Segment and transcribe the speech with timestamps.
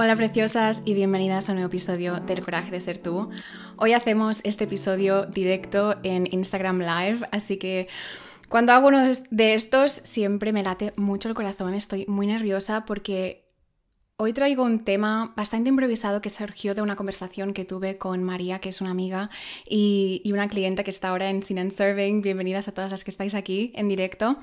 [0.00, 3.30] Hola preciosas y bienvenidas a un nuevo episodio del Coraje de Ser Tú.
[3.76, 7.88] Hoy hacemos este episodio directo en Instagram Live, así que
[8.48, 13.44] cuando hago uno de estos siempre me late mucho el corazón, estoy muy nerviosa porque
[14.16, 18.58] hoy traigo un tema bastante improvisado que surgió de una conversación que tuve con María,
[18.58, 19.30] que es una amiga,
[19.68, 22.22] y, una clienta que está ahora en Sin and Serving.
[22.22, 24.38] Bienvenidas a todas las que estáis aquí en directo.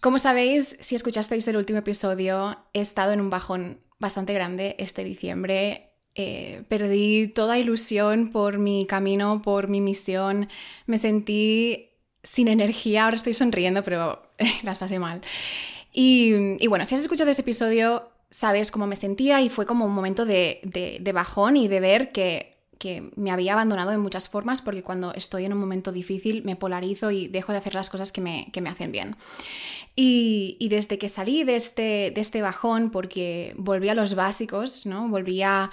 [0.00, 5.04] Como sabéis, si escuchasteis el último episodio, he estado en un bajón bastante grande este
[5.04, 5.92] diciembre.
[6.14, 10.48] Eh, perdí toda ilusión por mi camino, por mi misión.
[10.86, 11.90] Me sentí
[12.22, 13.04] sin energía.
[13.04, 14.22] Ahora estoy sonriendo, pero
[14.62, 15.20] las pasé mal.
[15.92, 19.92] Y, bueno, si has escuchado ese episodio, sabes cómo me sentía y fue como un
[19.92, 24.82] momento de bajón y de ver que que me había abandonado en muchas formas porque
[24.82, 28.22] cuando estoy en un momento difícil me polarizo y dejo de hacer las cosas que
[28.22, 29.16] me, hacen bien.
[29.94, 35.08] Y, desde que salí de este, de este bajón, porque volví a los básicos, ¿no?
[35.08, 35.70] Volví a,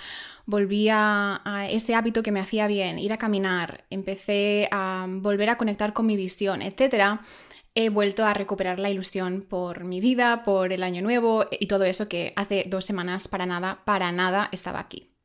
[1.45, 5.93] a, ese hábito que me hacía bien, ir a caminar, empecé a volver a conectar
[5.93, 7.21] con mi visión, etc.,
[7.73, 11.85] he vuelto a recuperar la ilusión por mi vida, por el año nuevo y todo
[11.85, 15.16] eso que hace dos semanas para nada, para nada estaba aquí.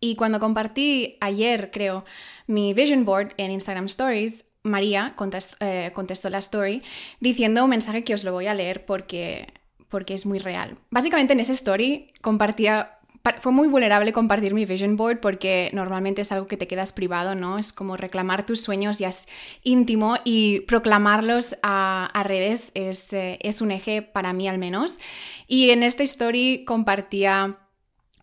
[0.00, 2.04] Y cuando compartí ayer, creo,
[2.46, 5.14] mi vision board en Instagram Stories, María
[5.60, 6.82] eh, contestó, la story
[7.20, 9.48] diciendo un mensaje que os lo voy a leer porque,
[9.88, 10.76] porque es muy real.
[10.90, 12.98] Básicamente en esa story compartía
[13.40, 17.34] fue muy vulnerable compartir mi vision board porque normalmente es algo que te quedas privado,
[17.34, 17.58] ¿no?
[17.58, 19.28] Es como reclamar tus sueños ya es
[19.62, 24.98] íntimo y proclamarlos a, redes es, eh, es, un eje para mí al menos.
[25.46, 27.58] Y en esta story compartía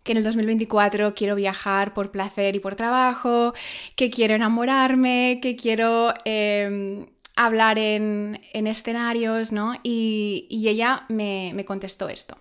[0.05, 3.53] que en el 2024 quiero viajar por placer y por trabajo,
[3.95, 9.73] que quiero enamorarme, que quiero em, hablar en, escenarios, ¿no?
[9.81, 12.37] Y, ella me, me contestó esto.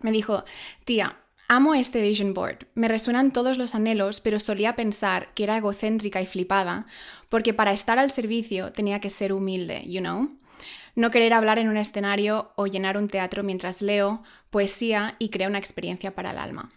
[0.00, 0.44] Me dijo,
[0.84, 1.16] tía,
[1.50, 2.66] Amo este vision board.
[2.74, 6.86] Me resuenan todos los anhelos, pero solía pensar que era egocéntrica y flipada,
[7.30, 10.30] porque para estar al servicio tenía que ser humilde, you know?
[10.94, 15.48] No querer hablar en un escenario o llenar un teatro mientras leo poesía y creo
[15.48, 16.70] una experiencia para el alma.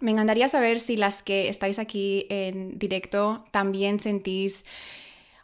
[0.00, 4.64] Me encantaría saber si las que estáis aquí en directo también sentís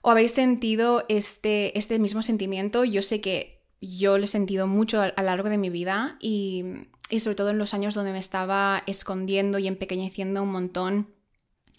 [0.03, 2.85] o habéis sentido este, este mismo sentimiento.
[2.85, 6.65] Yo sé que yo lo he sentido mucho a, lo largo de mi vida y,
[7.11, 11.15] y sobre todo en los años donde me estaba escondiendo y empequeñeciendo un montón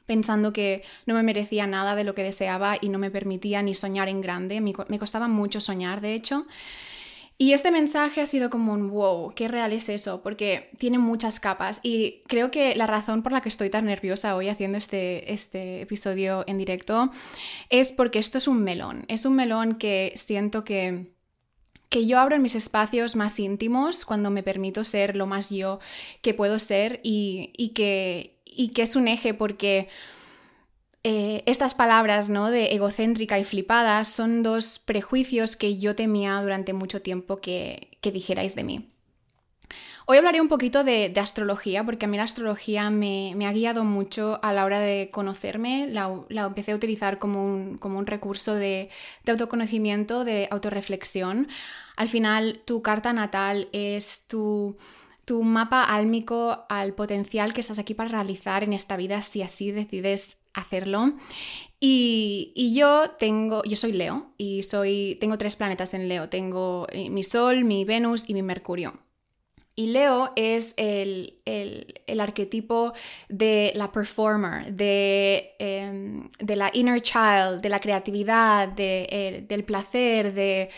[0.05, 3.73] pensando que no me merecía nada de lo que deseaba y no me permitía ni
[3.73, 4.61] soñar en grande.
[4.61, 6.45] Me, costaba mucho soñar, de hecho.
[7.38, 11.41] Y este mensaje ha sido como un wow, qué real es eso, porque tiene muchas
[11.41, 15.34] capas y creo que la razón por la que estoy tan nerviosa hoy haciendo este,
[15.34, 17.12] este episodio en directo
[17.69, 21.13] es porque esto es un melón, es un melón que siento que
[21.90, 25.79] que yo abro en mis espacios más íntimos cuando me permito ser lo más yo
[26.22, 29.88] que puedo ser y, y que, y que es un eje porque
[31.07, 32.49] eh, estas palabras ¿no?
[32.49, 38.55] de egocéntrica y flipada son dos prejuicios que yo temía durante mucho tiempo que, dijerais
[38.55, 38.89] de mí.
[40.07, 44.39] Hoy hablaré un poquito de, astrología, porque a mí la astrología me, ha guiado mucho
[44.41, 45.85] a la hora de conocerme.
[45.88, 46.09] La,
[46.47, 48.89] empecé a utilizar como un, como un recurso de,
[49.27, 51.49] autoconocimiento, de autorreflexión.
[51.97, 54.75] Al final, tu carta natal es tu,
[55.23, 59.69] tu mapa álmico al potencial que estás aquí para realizar en esta vida si así
[59.69, 61.13] decides hacerlo.
[61.79, 66.29] Y, yo tengo, yo soy Leo y soy, tengo tres planetas en Leo.
[66.29, 68.93] Tengo eh, mi Sol, mi Venus y mi Mercurio.
[69.77, 71.41] Y Leo es el,
[72.17, 72.93] arquetipo
[73.27, 80.33] de la performer, de, em, de, la inner child, de la creatividad, de, del placer,
[80.33, 80.69] de,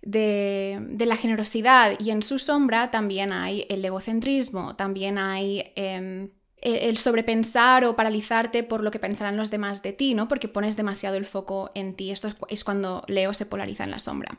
[0.00, 1.98] de, la generosidad.
[2.00, 5.72] Y en su sombra también hay el egocentrismo, también hay...
[5.76, 6.30] Em,
[6.62, 10.28] el sobrepensar o paralizarte por lo que pensarán los demás de ti, ¿no?
[10.28, 12.10] Porque pones demasiado el foco en ti.
[12.10, 14.38] Esto es cuando Leo se polariza en la sombra.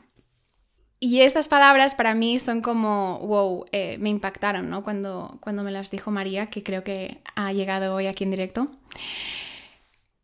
[1.04, 4.84] Y estas palabras para mí son como, wow, eh, me impactaron, ¿no?
[4.84, 8.70] Cuando, cuando me las dijo María, que creo que ha llegado hoy aquí en directo.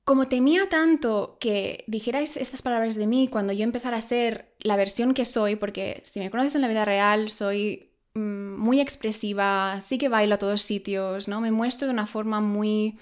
[0.05, 4.76] Como temía tanto que dijerais estas palabras de mí cuando yo empezara a ser la
[4.76, 7.88] versión que soy, porque si me conoces en la vida real, soy
[8.19, 11.41] muy expresiva, sí que bailo a todos sitios, ¿no?
[11.41, 12.99] Me muestro de una forma muy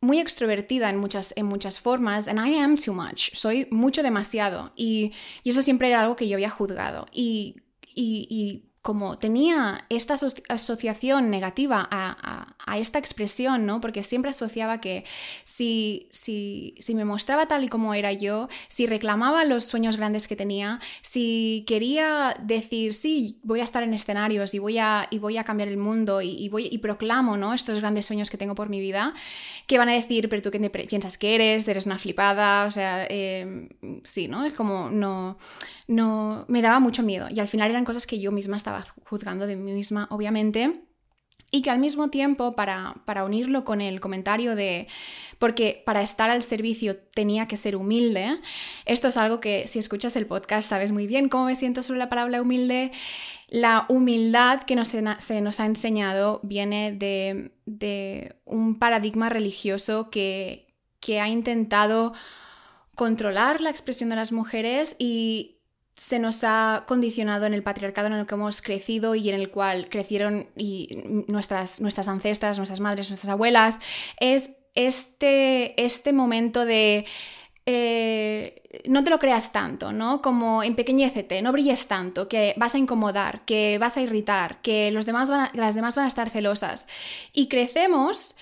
[0.00, 4.72] muy extrovertida en muchas, en muchas formas, and I am too much, soy mucho demasiado,
[4.76, 5.12] y,
[5.44, 7.06] eso siempre era algo que yo había juzgado.
[7.12, 7.56] Y,
[7.94, 10.14] y, como tenía esta
[10.48, 13.80] asociación negativa a, esta expresión, ¿no?
[13.80, 15.04] Porque siempre asociaba que
[15.42, 20.28] si, si, si, me mostraba tal y como era yo, si reclamaba los sueños grandes
[20.28, 25.18] que tenía, si quería decir, sí, voy a estar en escenarios y voy a, y
[25.18, 27.54] voy a cambiar el mundo y, voy, y proclamo, ¿no?
[27.54, 29.14] Estos grandes sueños que tengo por mi vida,
[29.66, 33.04] que van a decir, pero tú qué piensas que eres, eres una flipada, o sea,
[33.08, 33.68] em,
[34.04, 34.44] sí, ¿no?
[34.44, 35.38] Es como, no,
[35.88, 39.46] no, me daba mucho miedo y al final eran cosas que yo misma estaba juzgando
[39.46, 40.82] de mí misma, obviamente.
[41.52, 44.88] Y que al mismo tiempo, para, para unirlo con el comentario de,
[45.38, 48.40] porque para estar al servicio tenía que ser humilde,
[48.84, 52.00] esto es algo que si escuchas el podcast sabes muy bien cómo me siento sobre
[52.00, 52.90] la palabra humilde.
[53.48, 60.66] La humildad que nos, se nos ha enseñado viene de, de un paradigma religioso que,
[60.98, 62.12] que ha intentado
[62.96, 65.55] controlar la expresión de las mujeres y,
[65.96, 69.50] se nos ha condicionado en el patriarcado en el que hemos crecido y en el
[69.50, 73.78] cual crecieron y nuestras, nuestras ancestras, nuestras madres, nuestras abuelas,
[74.20, 77.06] es este, este momento de
[77.64, 80.22] eh, no te lo creas tanto, ¿no?
[80.22, 85.06] Como empequeñécete, no brilles tanto, que vas a incomodar, que vas a irritar, que los
[85.06, 86.86] demás las demás van a estar celosas.
[87.32, 88.36] Y crecemos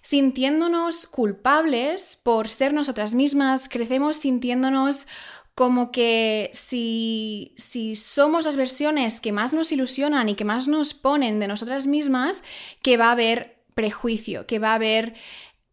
[0.00, 5.08] sintiéndonos culpables por ser nosotras mismas, crecemos sintiéndonos
[5.54, 10.94] como que si, si, somos las versiones que más nos ilusionan y que más nos
[10.94, 12.42] ponen de nosotras mismas,
[12.82, 15.14] que va a haber prejuicio, que va a haber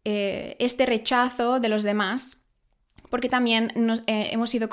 [0.04, 2.46] eh, este rechazo de los demás,
[3.10, 3.72] porque también
[4.06, 4.68] eh, hemos sido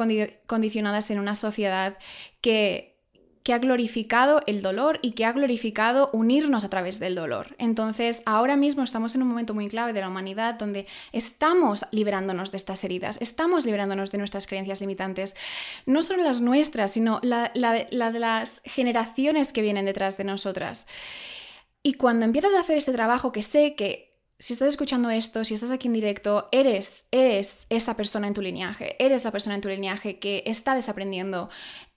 [0.46, 1.98] condicionadas en una sociedad
[2.42, 2.99] que
[3.50, 7.56] que ha glorificado el dolor y que ha glorificado unirnos a través del dolor.
[7.58, 12.52] Entonces, ahora mismo estamos en un momento muy clave de la humanidad donde estamos liberándonos
[12.52, 15.36] de estas heridas, estamos liberándonos de nuestras creencias limitantes,
[15.88, 20.86] no solo las nuestras, sino la, de las generaciones que vienen detrás de nosotras.
[21.82, 25.56] Y cuando empiezas a hacer este trabajo, que sé que si estás escuchando esto, si
[25.56, 29.62] estás aquí en directo, eres, eres esa persona en tu linaje, eres esa persona en
[29.62, 31.50] tu linaje que está desaprendiendo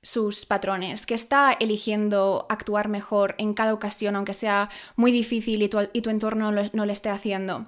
[0.03, 5.69] sus patrones, que está eligiendo actuar mejor en cada ocasión, aunque sea muy difícil y
[5.69, 7.67] tu, entorno no lo esté haciendo.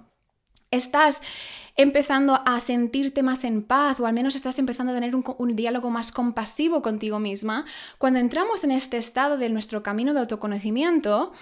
[0.70, 1.22] Estás
[1.76, 5.54] empezando a sentirte más en paz o al menos estás empezando a tener un, un,
[5.56, 7.64] diálogo más compasivo contigo misma,
[7.98, 11.32] cuando entramos en este estado de nuestro camino de autoconocimiento,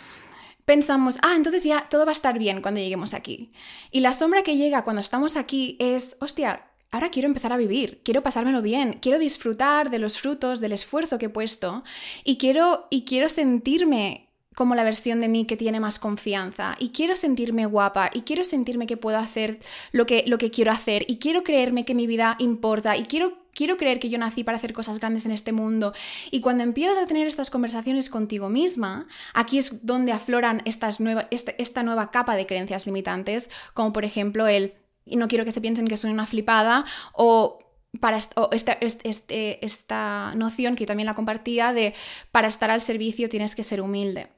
[0.65, 3.53] pensamos, ah, entonces ya todo va a estar bien cuando lleguemos aquí.
[3.91, 8.01] Y la sombra que llega cuando estamos aquí es, hostia, ahora quiero empezar a vivir,
[8.05, 11.83] quiero pasármelo bien, quiero disfrutar de los frutos del esfuerzo que he puesto
[12.23, 16.91] y quiero, y quiero sentirme como la versión de mí que tiene más confianza y
[16.91, 19.59] quiero sentirme guapa y quiero sentirme que puedo hacer
[19.93, 23.41] lo que, lo que quiero hacer y quiero creerme que mi vida importa y quiero
[23.55, 25.93] quiero creer que yo nací para hacer cosas grandes en este mundo.
[26.31, 31.29] Y cuando empiezas a tener estas conversaciones contigo misma, aquí es donde afloran estas nueva,
[31.31, 34.73] esta, esta nueva capa de creencias limitantes, como por ejemplo el,
[35.05, 37.59] y no quiero que se piensen que soy una flipada, o
[38.01, 41.95] para esta, este, esta noción que yo también la compartía de
[42.31, 44.29] para estar al servicio tienes que ser humilde.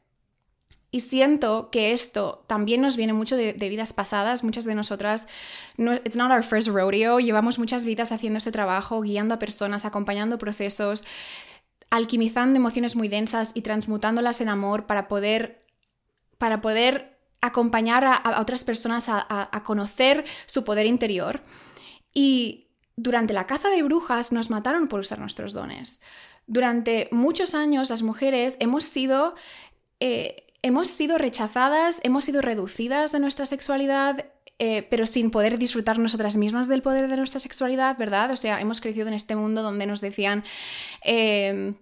[0.94, 4.44] Y siento que esto también nos viene mucho de, vidas pasadas.
[4.44, 5.26] Muchas de nosotras,
[5.76, 9.84] no, it's not our first rodeo, llevamos muchas vidas haciendo este trabajo, guiando a personas,
[9.84, 11.05] acompañando procesos,
[11.90, 15.67] alquimizando emociones muy densas y transmutándolas en amor para poder,
[16.38, 17.13] para poder
[17.46, 21.43] acompañar a, otras personas a, conocer su poder interior.
[22.12, 26.00] Y durante la caza de brujas nos mataron por usar nuestros dones.
[26.46, 29.34] Durante muchos años las mujeres hemos sido
[30.01, 34.27] eh, hemos sido rechazadas, hemos sido reducidas de nuestra sexualidad,
[34.58, 38.31] eh, pero sin poder disfrutar nosotras mismas del poder de nuestra sexualidad, ¿verdad?
[38.31, 40.44] O sea, hemos crecido en este mundo donde nos decían...
[41.05, 41.74] Eh,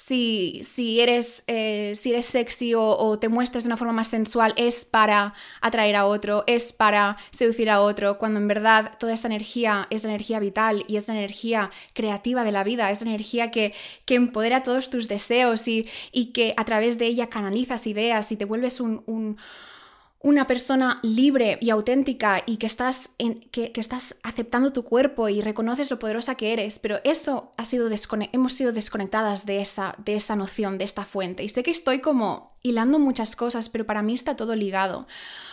[0.00, 4.84] si, eres, eh, si eres sexy o, te muestras de una forma más sensual es
[4.84, 9.88] para atraer a otro, es para seducir a otro, cuando en verdad toda esta energía
[9.90, 13.50] es la energía vital y es la energía creativa de la vida, es la energía
[13.50, 13.74] que,
[14.04, 18.36] que empodera todos tus deseos y, y, que a través de ella canalizas ideas y
[18.36, 19.36] te vuelves un
[20.20, 23.10] una persona libre y auténtica y que estás,
[23.52, 27.88] que, estás aceptando tu cuerpo y reconoces lo poderosa que eres, pero eso ha sido
[28.32, 31.44] hemos sido desconectadas de esa, de esa noción, de esta fuente.
[31.44, 35.06] Y sé que estoy como hilando muchas cosas, pero para mí está todo ligado.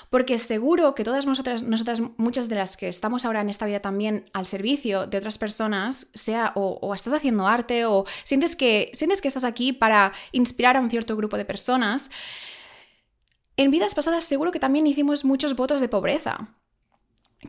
[0.09, 3.81] Porque seguro que todas nosotras, nosotras, muchas de las que estamos ahora en esta vida
[3.81, 8.89] también al servicio de otras personas, sea o, o estás haciendo arte o sientes que,
[8.93, 12.09] sientes que estás aquí para inspirar a un cierto grupo de personas,
[13.57, 16.49] en vidas pasadas seguro que también hicimos muchos votos de pobreza.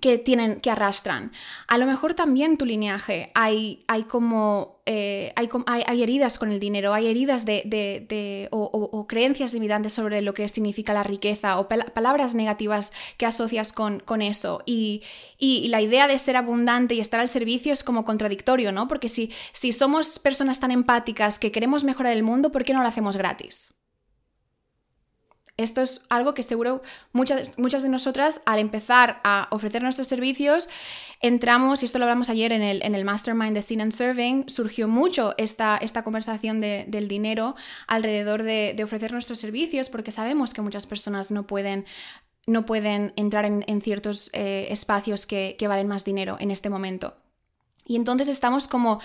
[0.01, 1.33] que tienen, que arrastran.
[1.69, 5.49] A lo mejor también tu lineaje hay, hay como, eh, hay,
[5.87, 10.93] hay, heridas con el dinero, hay heridas de, o, creencias limitantes sobre lo que significa
[10.93, 14.63] la riqueza o palabras negativas que asocias con, con eso.
[14.67, 15.03] Y,
[15.39, 18.89] y, la idea de ser abundante y estar al servicio es como contradictorio, ¿no?
[18.89, 22.83] Porque si, si somos personas tan empáticas que queremos mejorar el mundo, ¿por qué no
[22.83, 23.73] lo hacemos gratis?
[25.57, 26.83] Esto es algo que seguro
[27.13, 30.69] muchas, muchas de nosotras al empezar a ofrecer nuestros servicios,
[31.23, 34.51] entramos, y esto lo hablamos ayer en el, en el Mastermind de Sin and Serving,
[34.51, 40.61] surgió mucho esta, esta conversación del dinero alrededor de, ofrecer nuestros servicios porque sabemos que
[40.61, 41.87] muchas personas no pueden
[42.47, 47.17] no pueden entrar en, ciertos eh, espacios que, que valen más dinero en este momento.
[47.85, 49.01] Y entonces estamos como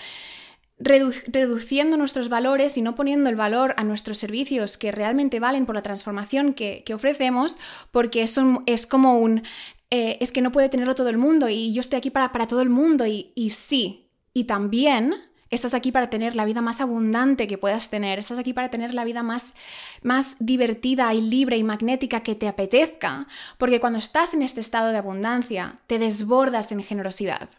[0.82, 5.74] reduciendo nuestros valores y no poniendo el valor a nuestros servicios que realmente valen por
[5.74, 7.58] la transformación que, ofrecemos,
[7.90, 9.42] porque eso es como un...
[9.90, 12.46] Eh, es que no puede tenerlo todo el mundo y yo estoy aquí para, para
[12.46, 15.14] todo el mundo y, y sí, y también
[15.52, 18.94] estás aquí para tener la vida más abundante que puedas tener, estás aquí para tener
[18.94, 19.54] la vida más,
[20.02, 24.90] más divertida y libre y magnética que te apetezca, porque cuando estás en este estado
[24.90, 27.50] de abundancia, te desbordas en generosidad.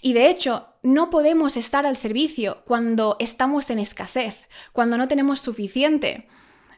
[0.00, 5.40] Y de hecho, no podemos estar al servicio cuando estamos en escasez, cuando no tenemos
[5.40, 6.28] suficiente,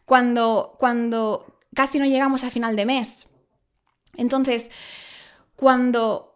[0.05, 3.29] cuando, cuando casi no llegamos a final de mes.
[4.17, 4.71] Entonces,
[5.57, 6.29] cuando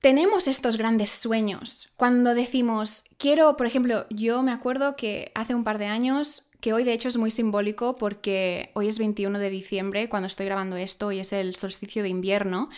[0.00, 5.64] tenemos estos grandes sueños, cuando decimos, quiero, por ejemplo, yo me acuerdo que hace un
[5.64, 9.50] par de años que hoy de hecho es muy simbólico porque hoy es 21 de
[9.50, 12.70] diciembre, cuando estoy grabando esto, y es el solsticio de invierno.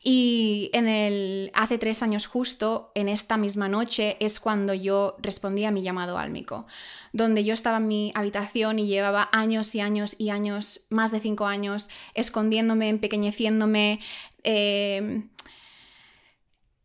[0.00, 5.64] Y en el, hace tres años justo, en esta misma noche, es cuando yo respondí
[5.64, 6.68] a mi llamado álmico,
[7.12, 11.18] donde yo estaba en mi habitación y llevaba años y años y años, más de
[11.18, 13.98] cinco años, escondiéndome, empequeñeciéndome.
[14.44, 15.28] Em,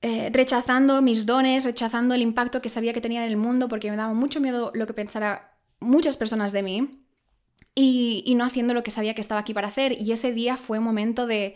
[0.02, 3.92] eh, rechazando mis dones, rechazando el impacto que sabía que tenía en el mundo porque
[3.92, 5.49] me daba mucho miedo lo que pensara
[5.80, 7.04] muchas personas de mí
[7.76, 10.00] y, no haciendo lo que sabía que estaba aquí para hacer.
[10.00, 11.56] Y ese día fue un momento de,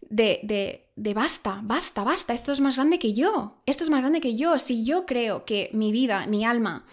[0.00, 4.00] de, de, de, basta, basta, basta, esto es más grande que yo, esto es más
[4.00, 4.58] grande que yo.
[4.58, 6.84] Si yo creo que mi vida, mi alma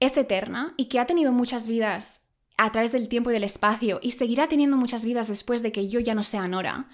[0.00, 2.22] es eterna y que ha tenido muchas vidas
[2.56, 5.88] a través del tiempo y del espacio y seguirá teniendo muchas vidas después de que
[5.88, 6.88] yo ya no sea Nora,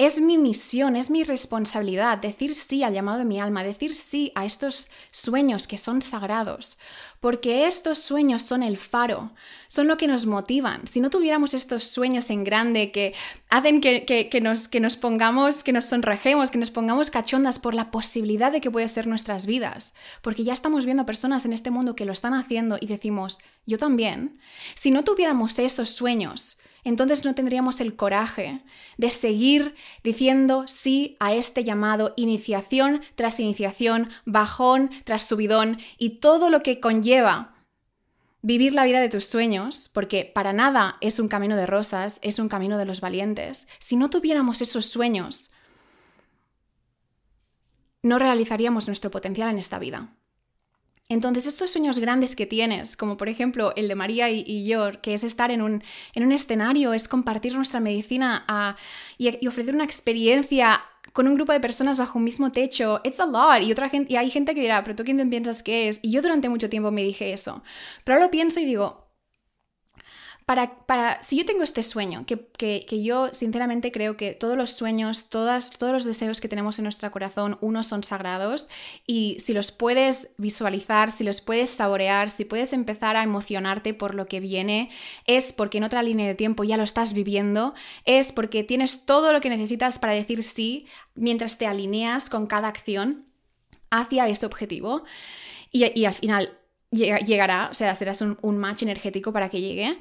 [0.00, 4.30] es mi misión, es mi responsabilidad decir sí al llamado de mi alma, decir sí
[4.36, 6.78] a estos sueños que son sagrados,
[7.18, 9.32] porque estos sueños son el faro,
[9.66, 10.86] son lo que nos motivan.
[10.86, 13.12] Si no tuviéramos estos sueños en grande que
[13.50, 17.90] hacen que, nos, que nos pongamos, que nos sonrojemos, que nos pongamos cachondas por la
[17.90, 21.96] posibilidad de que puede ser nuestras vidas, porque ya estamos viendo personas en este mundo
[21.96, 24.38] que lo están haciendo y decimos, yo también.
[24.76, 26.56] Si no tuviéramos esos sueños,
[26.88, 28.62] entonces no tendríamos el coraje
[28.96, 36.50] de seguir diciendo sí a este llamado, iniciación tras iniciación, bajón tras subidón y todo
[36.50, 37.54] lo que conlleva
[38.42, 42.38] vivir la vida de tus sueños, porque para nada es un camino de rosas, es
[42.38, 43.66] un camino de los valientes.
[43.78, 45.52] Si no tuviéramos esos sueños,
[48.02, 50.08] no realizaríamos nuestro potencial en esta vida.
[51.10, 55.14] Entonces, estos sueños grandes que tienes, como por ejemplo el de María y, yo, que
[55.14, 55.82] es estar en un,
[56.14, 58.76] en un, escenario, es compartir nuestra medicina
[59.16, 60.82] y, ofrecer una experiencia
[61.14, 63.62] con un grupo de personas bajo un mismo techo, it's a lot.
[63.62, 65.98] Y, otra gente, y hay gente que dirá, pero tú quién te piensas que es?
[66.02, 67.62] Y yo durante mucho tiempo me dije eso.
[68.04, 69.07] Pero ahora lo pienso y digo,
[70.48, 75.72] para, si yo tengo este sueño, que, yo sinceramente creo que todos los sueños, todas,
[75.72, 78.66] todos los deseos que tenemos en nuestro corazón, unos son sagrados
[79.06, 84.14] y si los puedes visualizar, si los puedes saborear, si puedes empezar a emocionarte por
[84.14, 84.88] lo que viene,
[85.26, 87.74] es porque en otra línea de tiempo ya lo estás viviendo,
[88.06, 92.68] es porque tienes todo lo que necesitas para decir sí mientras te alineas con cada
[92.68, 93.26] acción
[93.90, 95.04] hacia ese objetivo.
[95.70, 96.57] Y al final
[96.90, 99.98] llegará, o sea, serás un, match energético para que llegue.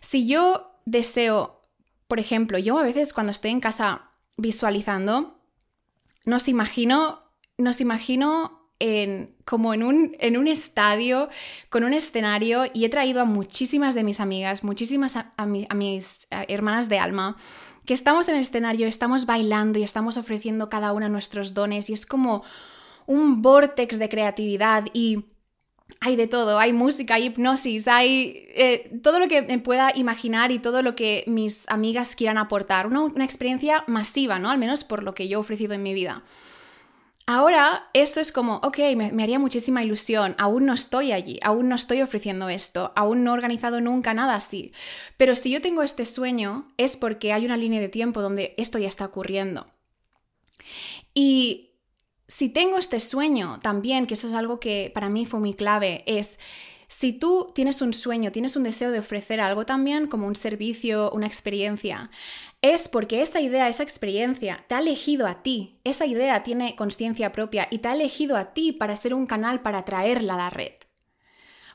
[0.00, 1.62] Si yo deseo,
[2.06, 5.40] por ejemplo, yo a veces cuando estoy en casa visualizando,
[6.24, 7.22] nos imagino,
[7.56, 11.28] nos imagino en, como en un, en un estadio,
[11.68, 16.88] con un escenario, y he traído a muchísimas de mis amigas, muchísimas a, mis hermanas
[16.88, 17.36] de alma,
[17.84, 21.94] que estamos en el escenario, estamos bailando y estamos ofreciendo cada una nuestros dones, y
[21.94, 22.44] es como
[23.06, 25.24] un vortex de creatividad y
[26.00, 30.52] hay de todo, hay música, hay hipnosis, hay eh, todo lo que me pueda imaginar
[30.52, 32.86] y todo lo que mis amigas quieran aportar.
[32.86, 34.50] Una, experiencia masiva, ¿no?
[34.50, 36.22] Al menos por lo que yo he ofrecido en mi vida.
[37.26, 41.68] Ahora eso es como, ok, me, me, haría muchísima ilusión, aún no estoy allí, aún
[41.68, 44.72] no estoy ofreciendo esto, aún no he organizado nunca nada así.
[45.18, 48.78] Pero si yo tengo este sueño es porque hay una línea de tiempo donde esto
[48.78, 49.66] ya está ocurriendo.
[51.12, 51.67] Y
[52.28, 56.04] si tengo este sueño también, que eso es algo que para mí fue muy clave,
[56.06, 56.38] es
[56.86, 61.10] si tú tienes un sueño, tienes un deseo de ofrecer algo también, como un servicio,
[61.12, 62.10] una experiencia,
[62.62, 67.32] es porque esa idea, esa experiencia te ha elegido a ti, esa idea tiene conciencia
[67.32, 70.50] propia y te ha elegido a ti para ser un canal para traerla a la
[70.50, 70.72] red.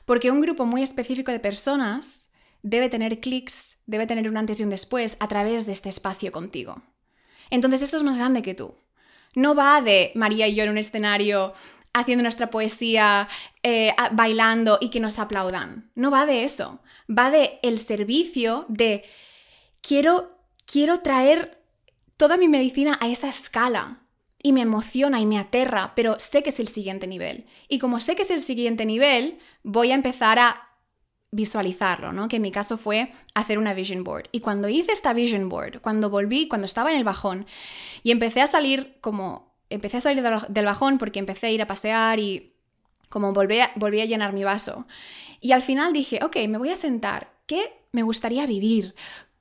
[0.04, 2.30] Porque un grupo muy específico de personas
[2.62, 6.32] debe tener clics, debe tener un antes y un después a través de este espacio
[6.32, 6.82] contigo.
[7.50, 8.74] Entonces esto es más grande que tú.
[9.34, 11.54] No va de María y yo en un escenario
[11.92, 13.28] haciendo nuestra poesía,
[13.62, 15.90] eh, bailando y que nos aplaudan.
[15.94, 16.80] No va de eso.
[17.08, 19.04] Va de el servicio de
[19.80, 20.36] quiero,
[20.66, 21.62] quiero traer
[22.16, 24.00] toda mi medicina a esa escala.
[24.42, 27.46] Y me emociona y me aterra, pero sé que es el siguiente nivel.
[27.66, 30.73] Y como sé que es el siguiente nivel, voy a empezar a
[31.34, 32.28] visualizarlo, ¿no?
[32.28, 34.28] Que en mi caso fue hacer una vision board.
[34.32, 37.46] Y cuando hice esta vision board, cuando volví, cuando estaba en el bajón
[38.02, 41.66] y empecé a salir como empecé a salir del bajón porque empecé a ir a
[41.66, 42.54] pasear y
[43.08, 44.86] como volví a, volví a llenar mi vaso.
[45.40, 47.32] Y al final dije, ok, me voy a sentar.
[47.46, 48.94] ¿Qué me gustaría vivir?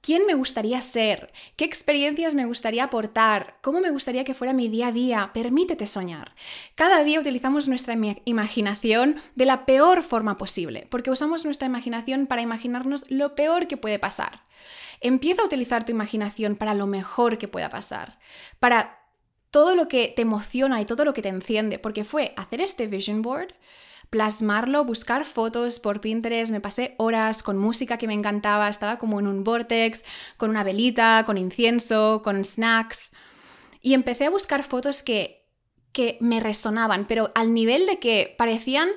[0.04, 1.32] ¿Quién me gustaría ser?
[1.56, 3.56] ¿Qué experiencias me gustaría aportar?
[3.62, 5.32] ¿Cómo me gustaría que fuera mi día a día?
[5.34, 6.36] Permítete soñar.
[6.76, 7.96] Cada día utilizamos nuestra
[8.26, 13.78] imaginación de la peor forma posible, porque usamos nuestra imaginación para imaginarnos lo peor que
[13.78, 14.44] puede pasar.
[15.00, 18.20] Empieza a utilizar tu imaginación para lo mejor que pueda pasar,
[18.60, 19.00] para
[19.52, 22.88] todo lo que te emociona y todo lo que te enciende, porque fue hacer este
[22.88, 23.54] vision board,
[24.14, 29.20] plasmarlo, buscar fotos por Pinterest, me pasé horas con música que me encantaba, estaba como
[29.20, 30.04] en un vortex,
[30.38, 33.10] con una velita, con incienso, con snacks,
[33.82, 35.50] y empecé a buscar fotos que,
[35.94, 38.88] que me resonaban, pero al nivel de que parecían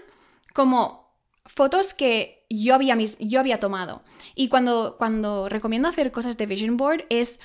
[0.52, 4.02] como fotos que yo había, yo había tomado.
[4.34, 7.40] Y cuando, cuando recomiendo hacer cosas de vision board es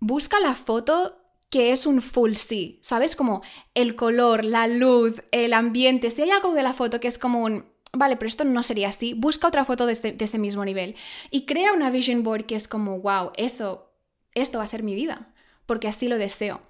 [0.00, 1.21] busca la foto
[1.52, 3.14] que es un full sí, ¿sabes?
[3.14, 3.42] Como
[3.74, 6.10] el color, la luz, el ambiente.
[6.10, 8.88] Si hay algo de la foto que es como un, vale, pero esto no sería
[8.88, 10.96] así, busca otra foto de este, de este mismo nivel
[11.30, 13.92] y crea una vision board que es como, wow, eso,
[14.32, 15.34] esto va a ser mi vida,
[15.66, 16.62] porque así lo deseo.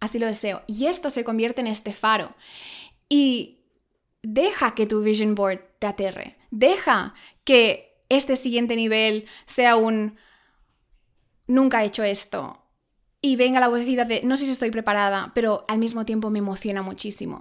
[0.00, 0.62] Así lo deseo.
[0.66, 2.34] Y esto se convierte en este faro.
[3.10, 3.66] Y
[4.22, 6.38] deja que tu vision board te aterre.
[6.50, 7.12] Deja
[7.44, 10.16] que este siguiente nivel sea un
[11.46, 12.63] nunca he hecho esto
[13.24, 16.40] y venga la vocecita de no sé si estoy preparada, pero al mismo tiempo me
[16.40, 17.40] emociona muchísimo.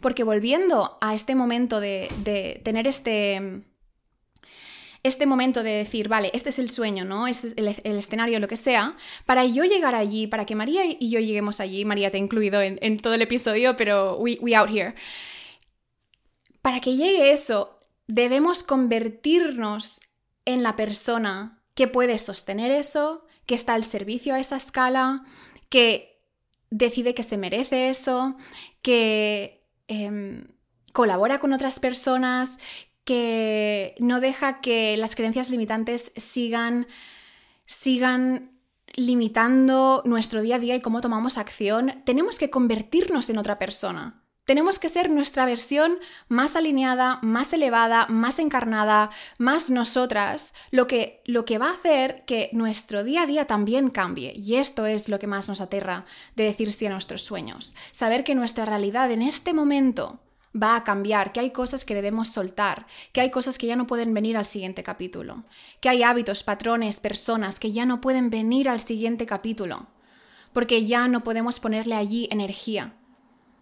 [0.00, 3.64] Porque volviendo a este momento de, tener este,
[5.02, 7.26] este momento de decir, vale, este es el sueño, ¿no?
[7.26, 11.10] Este es el, escenario, lo que sea, para yo llegar allí, para que María y
[11.10, 14.94] yo lleguemos allí, María te he incluido en, todo el episodio, pero we out here.
[16.62, 20.02] Para que llegue eso, debemos convertirnos
[20.44, 25.24] en la persona que puede sostener eso, que está al servicio a esa escala,
[25.68, 26.20] que
[26.70, 28.36] decide que se merece eso,
[28.82, 30.48] que em,
[30.92, 32.58] colabora con otras personas,
[33.04, 36.86] que no deja que las creencias limitantes sigan,
[37.66, 38.58] sigan
[38.96, 44.23] limitando nuestro día a día y cómo tomamos acción, tenemos que convertirnos en otra persona.
[44.44, 51.22] Tenemos que ser nuestra versión más alineada, más elevada, más encarnada, más nosotras, lo que,
[51.24, 54.34] lo que va a hacer que nuestro día a día también cambie.
[54.36, 56.04] Y esto es lo que más nos aterra
[56.36, 57.74] de decir sí a nuestros sueños.
[57.90, 60.20] Saber que nuestra realidad en este momento
[60.54, 63.86] va a cambiar, que hay cosas que debemos soltar, que hay cosas que ya no
[63.86, 65.44] pueden venir al siguiente capítulo,
[65.80, 69.86] que hay hábitos, patrones, personas que ya no pueden venir al siguiente capítulo,
[70.52, 72.94] porque ya no podemos ponerle allí energía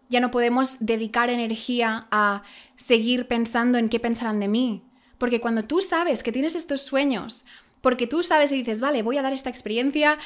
[0.08, 2.42] ya no podemos dedicar energía a
[2.76, 4.82] seguir pensando en qué pensarán de mí.
[5.18, 7.46] Porque cuando tú sabes que tienes estos sueños,
[7.80, 10.18] porque tú sabes y dices, vale, voy a dar esta experiencia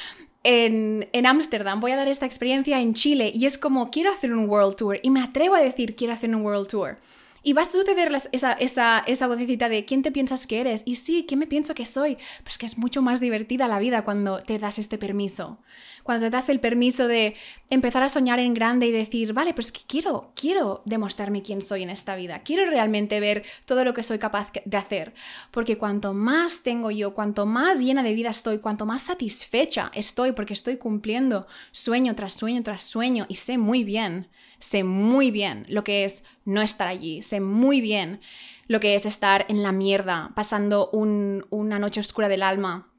[0.43, 4.49] en Ámsterdam, voy a dar esta experiencia en Chile, y es como, quiero hacer un
[4.49, 6.97] World Tour, y me atrevo a decir, quiero hacer un World Tour.
[7.43, 10.83] Y va a suceder esa, esa, esa vocecita de ¿quién te piensas que eres?
[10.85, 12.17] Y sí, ¿quién me pienso que soy?
[12.43, 15.59] Pues que es mucho más divertida la vida cuando te das este permiso.
[16.03, 17.35] Cuando te das el permiso de
[17.69, 21.83] empezar a soñar en grande y decir, vale, pues que quiero, quiero demostrarme quién soy
[21.83, 22.41] en esta vida.
[22.43, 25.13] Quiero realmente ver todo lo que soy capaz de hacer.
[25.51, 30.31] Porque cuanto más tengo yo, cuanto más llena de vida estoy, cuanto más satisfecha estoy
[30.31, 35.65] porque estoy cumpliendo sueño tras sueño tras sueño y sé muy bien sé muy bien
[35.69, 38.21] lo que es no estar allí, sé muy bien
[38.67, 42.91] lo que es estar en la mierda, pasando una noche oscura del alma,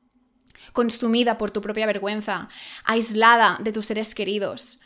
[0.73, 2.49] consumida por tu propia vergüenza,
[2.85, 4.81] aislada de tus seres queridos,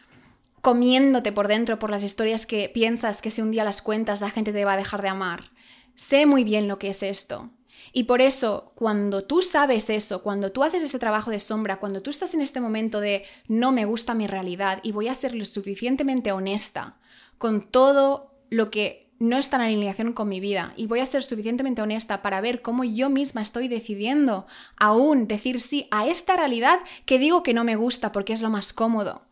[0.60, 4.30] comiéndote por dentro por las historias que piensas que si un día las cuentas la
[4.30, 5.50] gente te va a dejar de amar.
[5.94, 7.50] Sé muy bien lo que es esto.
[7.92, 12.02] Y por eso, cuando tú sabes eso, cuando tú haces ese trabajo de sombra, cuando
[12.02, 15.34] tú estás en este momento de no me gusta mi realidad y voy a ser
[15.34, 16.96] lo suficientemente honesta
[17.38, 21.22] con todo lo que no está en alineación con mi vida y voy a ser
[21.22, 26.80] suficientemente honesta para ver cómo yo misma estoy decidiendo aún decir sí a esta realidad
[27.06, 29.22] que digo que no me gusta porque es lo más cómodo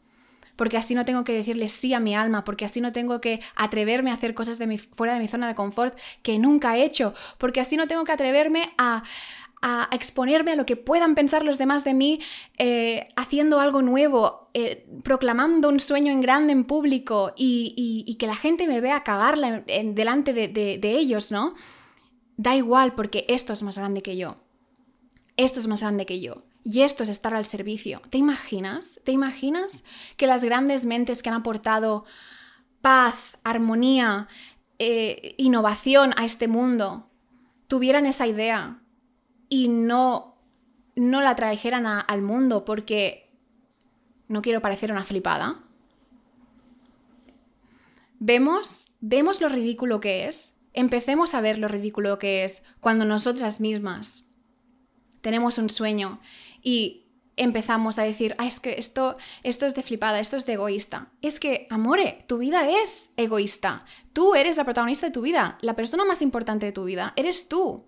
[0.56, 3.40] porque así no tengo que decirle sí a mi alma, porque así no tengo que
[3.54, 4.58] atreverme a hacer cosas
[4.94, 8.12] fuera de mi zona de confort que nunca he hecho, porque así no tengo que
[8.12, 9.02] atreverme a,
[9.92, 12.18] exponerme a lo que puedan pensar los demás de mí
[12.56, 18.36] eh, haciendo algo nuevo, eh, proclamando un sueño en grande en público y, que la
[18.36, 21.54] gente me vea cagarla en, delante de, de ellos, ¿no?
[22.38, 24.36] Da igual porque esto es más grande que yo.
[25.36, 26.42] Esto es más grande que yo.
[26.62, 28.02] Y esto es estar al servicio.
[28.10, 29.00] ¿Te imaginas?
[29.04, 29.84] ¿Te imaginas
[30.16, 32.04] que las grandes mentes que han aportado
[32.82, 34.28] paz, armonía,
[34.78, 37.10] eh, innovación a este mundo
[37.66, 38.82] tuvieran esa idea
[39.48, 40.36] y no,
[40.96, 43.30] no la trajeran al mundo porque
[44.28, 45.64] no quiero parecer una flipada?
[48.18, 50.58] ¿Vemos, ¿Vemos lo ridículo que es?
[50.74, 54.26] Empecemos a ver lo ridículo que es cuando nosotras mismas
[55.20, 56.20] tenemos un sueño
[56.62, 60.54] y empezamos a decir, ah, es que esto, esto es de flipada, esto es de
[60.54, 61.10] egoísta.
[61.22, 63.84] Es que, amore, tu vida es egoísta.
[64.12, 65.58] Tú eres la protagonista de tu vida.
[65.62, 67.86] La persona más importante de tu vida eres tú.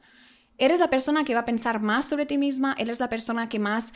[0.63, 3.59] Eres la persona que va a pensar más sobre ti misma, eres la persona que
[3.59, 3.93] más,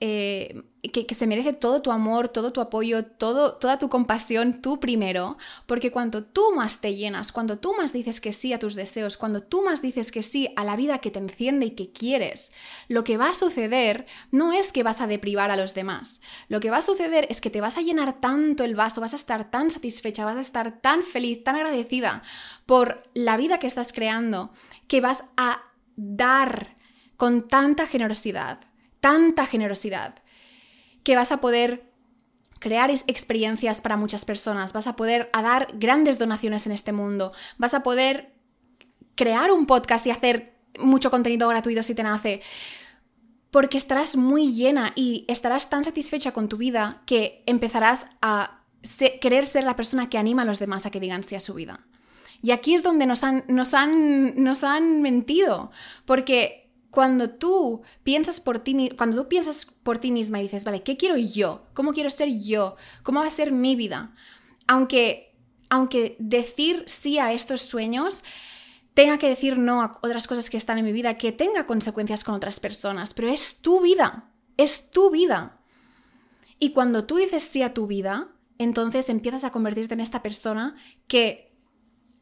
[0.00, 4.78] eh, que, se merece todo tu amor, todo tu apoyo, todo, toda tu compasión, tú
[4.80, 8.74] primero, porque cuando tú más te llenas, cuando tú más dices que sí a tus
[8.74, 11.90] deseos, cuando tú más dices que sí a la vida que te enciende y que
[11.90, 12.52] quieres,
[12.88, 16.60] lo que va a suceder no es que vas a deprivar a los demás, lo
[16.60, 19.16] que va a suceder es que te vas a llenar tanto el vaso, vas a
[19.16, 22.22] estar tan satisfecha, vas a estar tan feliz, tan agradecida
[22.66, 24.50] por la vida que estás creando,
[24.86, 25.62] que vas a
[25.96, 26.76] dar
[27.16, 28.60] con tanta generosidad,
[29.00, 30.14] tanta generosidad,
[31.02, 31.90] que vas a poder
[32.58, 37.74] crear experiencias para muchas personas, vas a poder dar grandes donaciones en este mundo, vas
[37.74, 38.34] a poder
[39.14, 42.42] crear un podcast y hacer mucho contenido gratuito si te nace,
[43.50, 48.62] porque estarás muy llena y estarás tan satisfecha con tu vida que empezarás a
[49.20, 51.54] querer ser la persona que anima a los demás a que digan sí a su
[51.54, 51.86] vida.
[52.42, 55.70] Y aquí es donde nos han, nos han, nos han mentido,
[56.06, 60.82] porque cuando tú piensas por ti, cuando tú piensas por ti misma y dices, vale,
[60.82, 61.66] ¿qué quiero yo?
[61.74, 62.76] ¿Cómo quiero ser yo?
[63.02, 64.14] ¿Cómo va a ser mi vida?
[64.66, 65.36] Aunque,
[65.68, 68.24] aunque decir sí a estos sueños
[68.94, 72.24] tenga que decir no a otras cosas que están en mi vida, que tenga consecuencias
[72.24, 75.60] con otras personas, pero es tu vida, es tu vida.
[76.58, 80.74] Y cuando tú dices sí a tu vida, entonces empiezas a convertirte en esta persona
[81.06, 81.49] que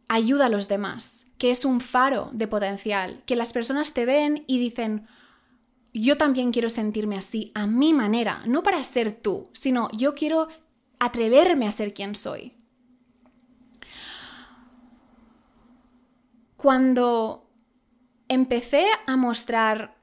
[0.08, 4.44] ayuda a los demás, que es un faro de potencial, que las personas te ven
[4.46, 5.06] y dicen,
[5.92, 10.48] yo también quiero sentirme así, a mi manera, no para ser tú, sino yo quiero
[10.98, 12.54] atreverme a ser quien soy.
[16.56, 17.48] Cuando
[18.26, 19.96] empecé a mostrar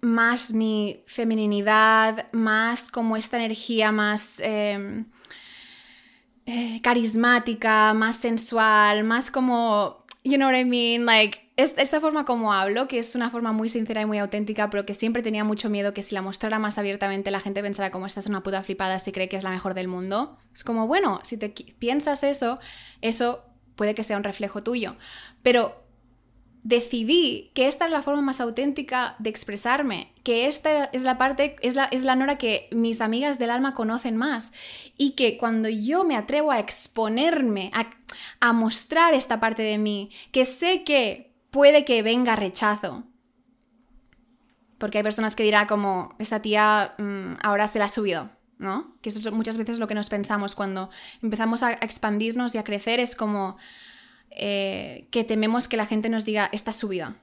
[0.00, 4.40] más mi feminidad, más como esta energía más...
[4.40, 5.06] Em,
[6.50, 12.54] eh, carismática, más sensual, más como, you know what I mean, like, esta forma como
[12.54, 15.68] hablo, que es una forma muy sincera y muy auténtica, pero que siempre tenía mucho
[15.68, 18.62] miedo que si la mostrara más abiertamente la gente pensara como esta es una puta
[18.62, 20.38] flipada si cree que es la mejor del mundo.
[20.54, 22.58] Es como, bueno, si te piensas eso,
[23.02, 23.44] eso
[23.76, 24.96] puede que sea un reflejo tuyo.
[25.42, 25.84] Pero
[26.62, 31.56] decidí que esta es la forma más auténtica de expresarme, que esta es la parte,
[31.62, 34.52] es la, es la Nora que mis amigas del alma conocen más
[34.96, 37.88] y que cuando yo me atrevo a exponerme, a,
[38.40, 43.04] a mostrar esta parte de mí, que sé que puede que venga rechazo,
[44.78, 48.96] porque hay personas que dirán como, esta tía mm, ahora se la ha subido, ¿no?
[49.00, 50.90] Que eso es muchas veces lo que nos pensamos cuando
[51.22, 53.56] empezamos a expandirnos y a crecer, es como
[54.38, 57.16] eh, que tememos que la gente nos diga esta es su vida.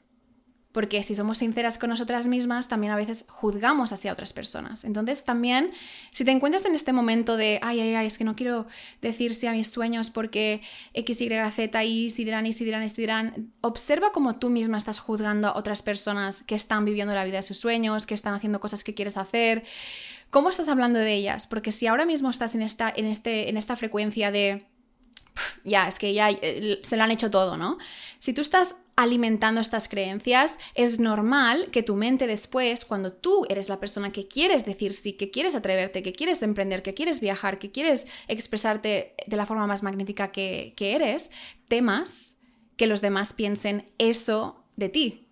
[0.73, 4.84] Porque si somos sinceras con nosotras mismas, también a veces juzgamos hacia otras personas.
[4.84, 5.71] Entonces también,
[6.12, 8.67] si te encuentras en este momento de, ay, ay, ay, es que no quiero
[9.01, 10.62] decir sí a mis sueños porque
[10.93, 14.49] X, Y, Z, Y, si dirán, Y, si dirán, Y, si dirán, observa cómo tú
[14.49, 18.13] misma estás juzgando a otras personas que están viviendo la vida de sus sueños, que
[18.13, 19.63] están haciendo cosas que quieres hacer.
[20.30, 21.47] ¿Cómo estás hablando de ellas?
[21.47, 24.65] Porque si ahora mismo estás en esta, en este, en esta frecuencia de
[25.63, 27.78] ya, es que ya eh, se lo han hecho todo, ¿no?
[28.19, 33.67] Si tú estás alimentando estas creencias, es normal que tu mente después, cuando tú eres
[33.67, 37.60] la persona que quieres decir sí, que quieres atreverte, que quieres emprender, que quieres viajar,
[37.60, 41.30] que quieres expresarte de la forma más magnética que, que eres,
[41.67, 42.38] temas
[42.78, 45.25] que los demás piensen eso de ti.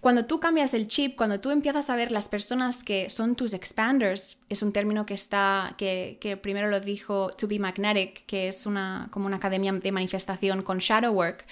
[0.00, 3.52] Cuando tú cambias el chip, cuando tú empiezas a ver las personas que son tus
[3.52, 8.66] expanders, es un término que está, que, primero lo dijo To Be Magnetic, que es
[8.66, 11.46] una, como una academia de manifestación con shadow work.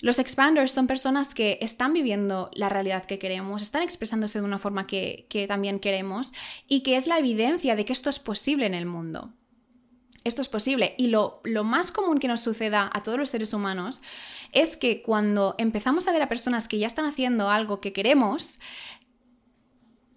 [0.00, 4.58] Los expanders son personas que están viviendo la realidad que queremos, están expresándose de una
[4.58, 6.32] forma que, que también queremos
[6.68, 9.32] y que es la evidencia de que esto es posible en el mundo
[10.26, 10.94] esto es posible.
[10.98, 14.02] Y lo, lo, más común que nos suceda a todos los seres humanos
[14.52, 18.58] es que cuando empezamos a ver a personas que ya están haciendo algo que queremos,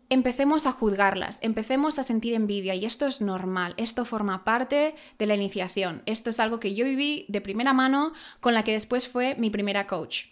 [0.09, 5.25] empecemos a juzgarlas, empecemos a sentir envidia y esto es normal, esto forma parte de
[5.27, 9.07] la iniciación, esto es algo que yo viví de primera mano con la que después
[9.07, 10.25] fue mi primera coach.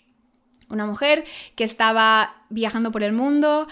[0.70, 1.24] Una mujer
[1.56, 3.68] que estaba viajando por el mundo,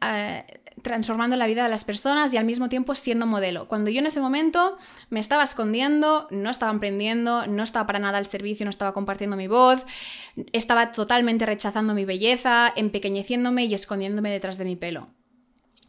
[0.00, 0.44] eh,
[0.82, 3.68] transformando la vida de las personas y al mismo tiempo siendo modelo.
[3.68, 8.18] Cuando yo en ese momento me estaba escondiendo, no estaba emprendiendo, no estaba para nada
[8.18, 9.84] al servicio, no estaba compartiendo mi voz,
[10.52, 15.08] estaba totalmente rechazando mi belleza, empequeñeciéndome y escondiéndome detrás de mi pelo.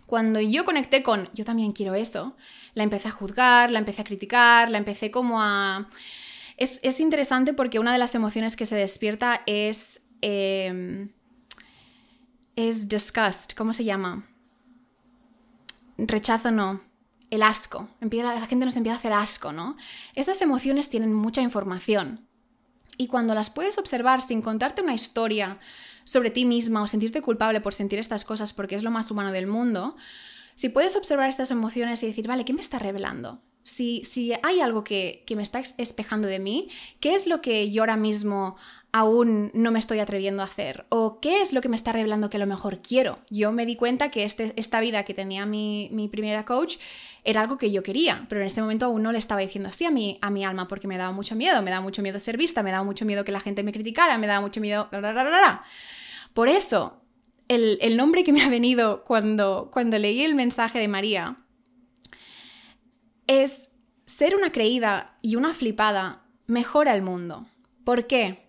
[0.06, 2.36] Cuando yo conecté con yo también quiero eso,
[2.74, 5.90] la empecé a juzgar, la empecé a criticar, la empecé como a...
[6.58, 10.02] Es, interesante porque una de las emociones que se despierta es...
[10.22, 11.10] Em,
[12.56, 14.28] es disgust, ¿cómo se llama?
[16.08, 16.82] Rechazo no,
[17.30, 17.88] el asco.
[18.00, 19.78] La gente nos empieza a hacer asco, ¿no?
[20.16, 22.28] Estas emociones tienen mucha información.
[22.98, 25.60] Y cuando las puedes observar sin contarte una historia
[26.04, 29.32] sobre ti misma o sentirte culpable por sentir estas cosas porque es lo más humano
[29.32, 29.96] del mundo,
[30.56, 33.42] si puedes observar estas emociones y decir, vale, ¿qué me está revelando?
[33.64, 37.72] Si, si hay algo que, que me está espejando de mí, ¿qué es lo que
[37.72, 38.58] yo ahora mismo
[38.94, 40.86] aún no me estoy atreviendo a hacer?
[40.90, 43.20] ¿O qué es lo que me está revelando que a lo mejor quiero?
[43.30, 46.78] Yo me di cuenta que este, esta vida que tenía mi, mi, primera coach
[47.24, 49.86] era algo que yo quería, pero en ese momento aún no le estaba diciendo así
[49.86, 52.38] a mi, a mi alma porque me daba mucho miedo, me daba mucho miedo ser
[52.38, 54.90] vista, me daba mucho miedo que la gente me criticara, me daba mucho miedo...
[56.34, 57.02] Por eso,
[57.48, 61.38] el, el nombre que me ha venido cuando, cuando leí el mensaje de María
[63.28, 63.72] es
[64.06, 67.46] ser una creída y una flipada mejora el mundo.
[67.86, 68.41] ¿Por qué?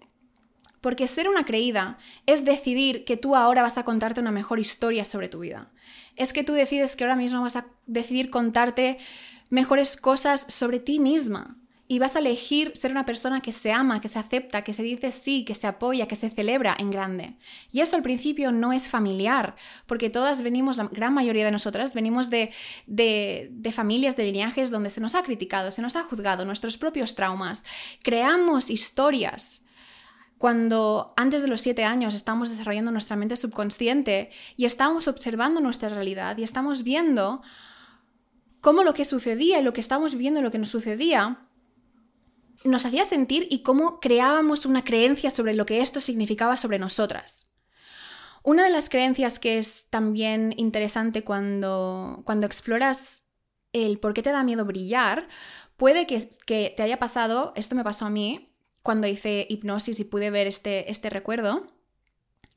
[0.83, 5.05] Porque ser una creída es decidir que tú ahora vas a contarte una mejor historia
[5.07, 5.71] sobre tu vida.
[6.17, 8.99] Es que tú decides que ahora mismo vas a decidir contarte
[9.49, 11.57] mejores cosas sobre ti misma.
[11.87, 14.83] Y vas a elegir ser una persona que se ama, que se acepta, que se
[14.83, 17.37] dice sí, que se apoya, que se celebra en grande.
[17.71, 19.55] Y eso al principio no es familiar,
[19.87, 22.51] porque todas venimos, la gran mayoría de nosotras, venimos de,
[22.87, 26.79] de, de familias, de lineajes donde se nos ha criticado, se nos ha juzgado nuestros
[26.79, 27.63] propios traumas.
[28.03, 29.62] Creamos historias
[30.43, 35.89] cuando antes de los siete años estamos desarrollando nuestra mente subconsciente y estamos observando nuestra
[35.89, 37.43] realidad y estamos viendo
[38.61, 41.47] cómo lo que sucedía y lo que estamos viendo y lo que nos sucedía
[42.65, 47.47] nos hacía sentir y cómo creábamos una creencia sobre lo que esto significaba sobre nosotras.
[48.43, 53.29] Una de las creencias que es también interesante cuando, cuando exploras
[53.73, 55.29] el por qué te da miedo brillar,
[55.77, 58.52] puede que, que te haya pasado, esto me pasó a mí,
[58.83, 61.67] cuando hice hipnosis y pude ver este, este recuerdo,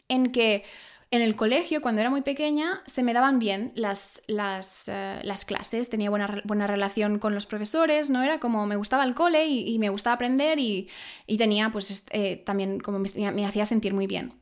[0.08, 0.64] en que
[1.12, 5.46] en el colegio, cuando era muy pequeña, se me daban bien las, las, eh, las
[5.46, 8.24] clases, tenía buena, buena, relación con los profesores, ¿no?
[8.24, 10.90] Era como me gustaba el cole y, me gustaba aprender y,
[11.38, 14.34] tenía, pues, eh, también como me, hacía sentir muy bien.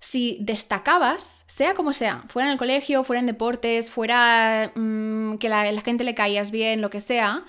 [0.00, 5.48] Si destacabas, sea como sea, fuera en el colegio, fuera en deportes, fuera mm, que
[5.48, 7.44] la gente le caías bien, lo que sea,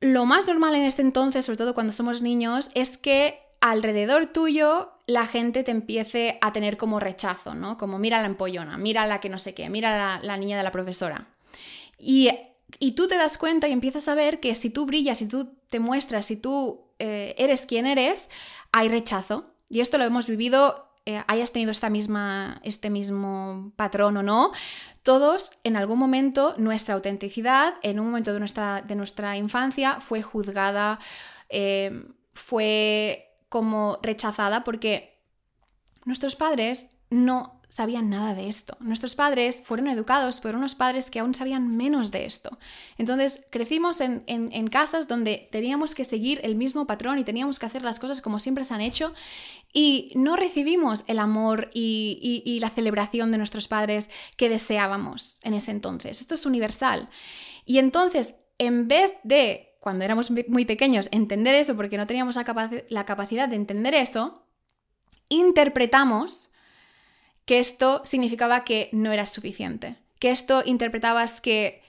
[0.00, 4.92] lo más normal en este entonces, sobre todo cuando somos niños, es que alrededor tuyo
[5.06, 7.76] la gente te empiece a tener como rechazo, ¿no?
[7.76, 10.70] Como mira la empollona, mira la que no sé qué, mira la, niña de la
[10.70, 11.28] profesora.
[11.98, 12.30] Y,
[12.96, 15.80] tú te das cuenta y empiezas a ver que si tú brillas, si tú te
[15.80, 18.30] muestras, si tú eh, eres quien eres,
[18.72, 19.52] hay rechazo.
[19.68, 24.52] Y esto lo hemos vivido eh, hayas tenido esta misma, este mismo patrón o no,
[25.02, 30.22] todos en algún momento nuestra autenticidad, en un momento de nuestra, de nuestra infancia, fue
[30.22, 30.98] juzgada,
[31.48, 35.20] eh, fue como rechazada porque
[36.04, 38.76] nuestros padres no sabían nada de esto.
[38.80, 42.58] Nuestros padres fueron educados por unos padres que aún sabían menos de esto.
[42.98, 47.82] Entonces crecimos en, casas donde teníamos que seguir el mismo patrón y teníamos que hacer
[47.82, 49.14] las cosas como siempre se han hecho
[49.72, 55.54] y no recibimos el amor y, y la celebración de nuestros padres que deseábamos en
[55.54, 56.20] ese entonces.
[56.20, 57.08] Esto es universal.
[57.64, 62.70] Y entonces, en vez de, cuando éramos muy pequeños, entender eso, porque no teníamos la,
[62.88, 64.44] la capacidad de entender eso,
[65.28, 66.49] interpretamos
[67.50, 71.82] que esto significaba que no eras suficiente, que esto interpretabas que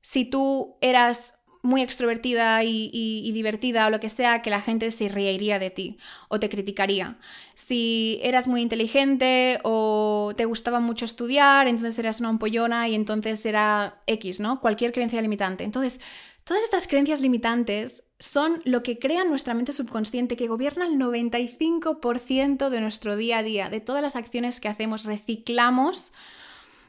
[0.00, 5.08] si tú eras muy extrovertida y, divertida o lo que sea, que la gente se
[5.08, 5.98] reiría de ti
[6.30, 7.18] o te criticaría.
[7.54, 13.44] Si eras muy inteligente o te gustaba mucho estudiar, entonces eras una ampollona y entonces
[13.44, 14.62] era X, ¿no?
[14.62, 15.64] Cualquier creencia limitante.
[15.64, 16.00] Entonces,
[16.46, 22.70] todas estas creencias limitantes son lo que crea nuestra mente subconsciente, que gobierna el 95%
[22.70, 25.04] de nuestro día a día, de todas las acciones que hacemos.
[25.04, 26.12] Reciclamos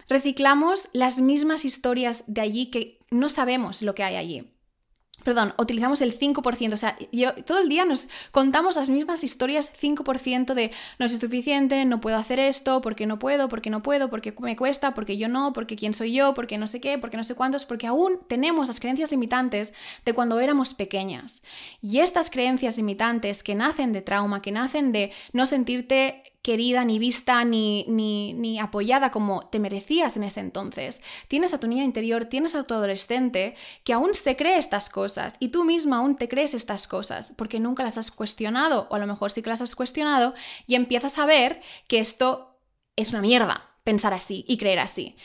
[0.07, 4.56] reciclamos las mismas historias de allí que no sabemos lo que hay allí
[5.27, 6.95] perdón, utilizamos el 5%, o sea,
[7.45, 12.15] todo el día nos contamos las mismas historias 5% de no soy suficiente, no puedo
[12.15, 15.75] hacer esto, porque no puedo, porque no puedo, porque me cuesta, porque yo no, porque
[15.75, 18.79] quién soy yo, porque no sé qué, porque no sé cuántos, porque aún tenemos las
[18.79, 19.73] creencias limitantes
[20.05, 21.43] de cuando éramos pequeñas.
[21.81, 26.97] Y estas creencias limitantes que nacen de trauma, que nacen de no sentirte querida, ni
[26.97, 31.01] vista, ni, ni, apoyada como te merecías en ese entonces.
[31.27, 35.33] Tienes a tu niña interior, tienes a tu adolescente que aún se cree estas cosas
[35.41, 38.99] y tú misma aún te crees estas cosas porque nunca las has cuestionado o a
[38.99, 40.33] lo mejor sí que las has cuestionado
[40.67, 42.57] y empiezas a ver que esto
[42.95, 45.17] es una mierda pensar así y creer así.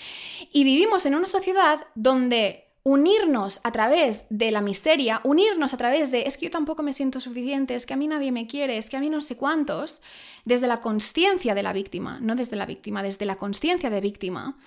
[0.53, 6.11] Y vivimos en una sociedad donde unirnos a través de la miseria, unirnos a través
[6.11, 8.77] de es que yo tampoco me siento suficiente, es que a mí nadie me quiere,
[8.77, 10.03] es que a mí no sé cuántos,
[10.45, 14.59] desde la conciencia de la víctima, no desde la víctima, desde la conciencia de víctima,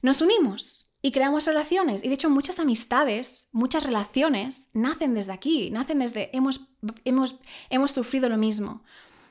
[0.00, 2.02] nos unimos y creamos relaciones.
[2.02, 6.62] Y de hecho muchas amistades, muchas relaciones nacen desde aquí, nacen desde hemos,
[7.04, 7.36] hemos,
[7.68, 8.82] hemos sufrido lo mismo.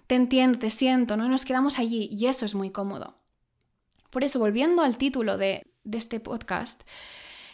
[0.06, 1.26] Te entiendo, te siento, ¿no?
[1.26, 3.18] Y nos quedamos allí y eso es muy cómodo.
[4.12, 6.84] Por eso, volviendo al título de, de este podcast,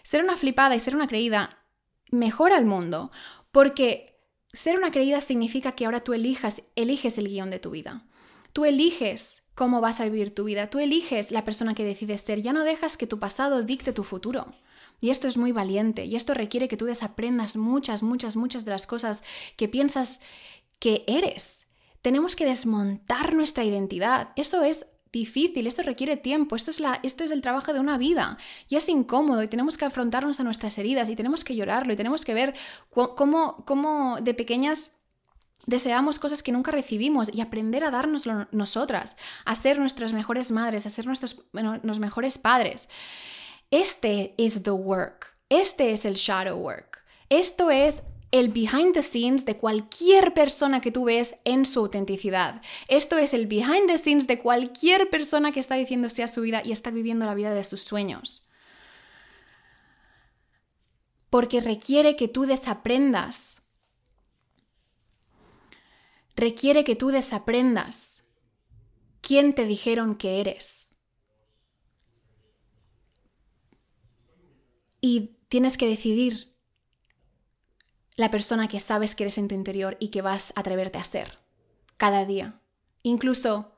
[0.10, 1.67] ser una flipada y ser una creída
[2.10, 3.12] mejora el mundo,
[3.52, 4.19] porque
[4.52, 8.08] ser una creída significa que ahora tú elijas, eliges el guion de tu vida.
[8.52, 12.41] Tú eliges cómo vas a vivir tu vida, tú eliges la persona que decides ser,
[12.41, 14.56] ya no dejas que tu pasado dicte tu futuro.
[15.00, 18.72] Y esto es muy valiente y esto requiere que tú desaprendas muchas, muchas, muchas de
[18.72, 19.24] las cosas
[19.58, 20.22] que piensas
[20.80, 21.67] que eres.
[22.02, 24.30] Tenemos que desmontar nuestra identidad.
[24.36, 27.98] Eso es difícil, eso requiere tiempo, esto es, la, esto es el trabajo de una
[27.98, 31.93] vida y es incómodo y tenemos que afrontarnos a nuestras heridas y tenemos que llorarlo
[31.93, 32.54] y tenemos que ver
[32.89, 35.00] cómo, cómo de pequeñas
[35.65, 40.86] deseamos cosas que nunca recibimos y aprender a darnoslo nosotras, a ser nuestras mejores madres,
[40.86, 42.89] a ser nuestros los mejores padres.
[43.72, 47.04] Este es the work, este es el shadow work.
[47.30, 52.61] Esto es el behind the scenes de cualquier persona que tú ves en su autenticidad.
[52.87, 56.61] Esto es el behind the scenes de cualquier persona que está diciéndose a su vida
[56.63, 58.47] y está viviendo la vida de sus sueños.
[61.29, 63.63] Porque requiere que tú desaprendas.
[66.35, 68.23] Requiere que tú desaprendas
[69.21, 70.95] quién te dijeron que eres.
[75.01, 76.48] Y tienes que decidir
[78.19, 81.05] la persona que sabes que eres en tu interior y que vas a atreverte a
[81.05, 81.36] ser
[81.95, 82.60] cada día.
[83.01, 83.71] Incluso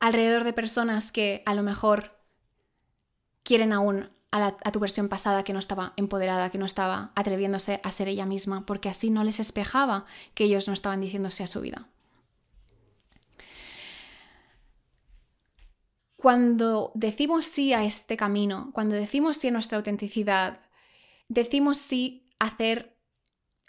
[0.00, 2.18] alrededor de personas que a lo mejor
[3.42, 7.90] quieren aún a, tu versión pasada que no estaba empoderada, que no estaba atreviéndose a
[7.90, 11.60] ser ella misma, porque así no les espejaba que ellos no estaban diciéndose a su
[11.60, 11.86] vida.
[16.16, 20.62] Cuando decimos sí a este camino, cuando decimos sí a nuestra autenticidad,
[21.28, 22.93] decimos sí a hacer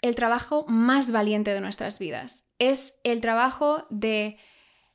[0.02, 2.46] el trabajo más valiente de nuestras vidas.
[2.58, 4.38] Es el trabajo de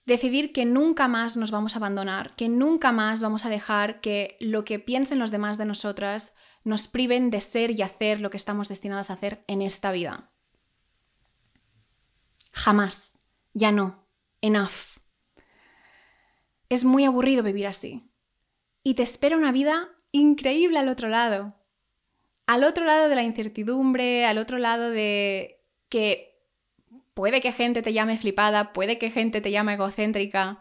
[0.06, 4.38] decidir que nunca más nos vamos a abandonar, que nunca más vamos a dejar que
[4.40, 6.34] lo que piensen los demás de nosotras
[6.64, 10.32] nos priven de ser y hacer lo que estamos destinadas a hacer en esta vida.
[12.52, 13.20] Jamás.
[13.54, 14.08] Ya no.
[14.42, 14.98] Enough.
[16.70, 18.10] Es muy aburrido vivir así.
[18.84, 21.61] Y te espera una vida increíble al otro lado
[22.52, 26.38] al otro lado de la incertidumbre, al otro lado de que
[27.14, 30.60] puede que gente te llame flipada, puede que gente te llame egocéntrica,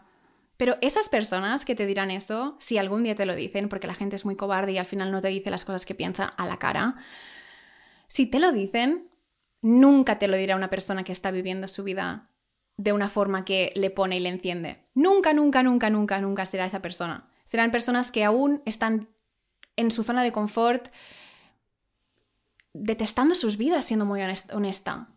[0.55, 3.93] pero esas personas que te dirán eso, si algún día te lo dicen, porque la
[3.93, 6.47] gente es muy cobarde y al final no te dice las cosas que piensa a
[6.47, 6.95] la cara,
[8.07, 9.09] si te lo dicen,
[9.61, 12.31] nunca te lo dirá una persona que está viviendo su vida
[12.77, 14.87] de una forma que le pone y le enciende.
[14.93, 17.29] Nunca, nunca, nunca, nunca, nunca será esa persona.
[17.43, 19.09] Serán personas que aún están
[19.75, 20.87] en su zona de confort,
[22.73, 25.09] detestando sus vidas siendo muy honesta.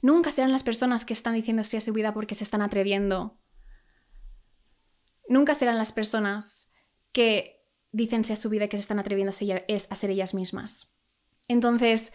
[0.00, 3.38] Nunca serán las personas que están diciendo sí a su vida porque se están atreviendo.
[5.28, 6.70] Nunca serán las personas
[7.12, 10.92] que dicen sí a su vida y que se están atreviendo a ser ellas mismas.
[11.48, 12.12] Entonces,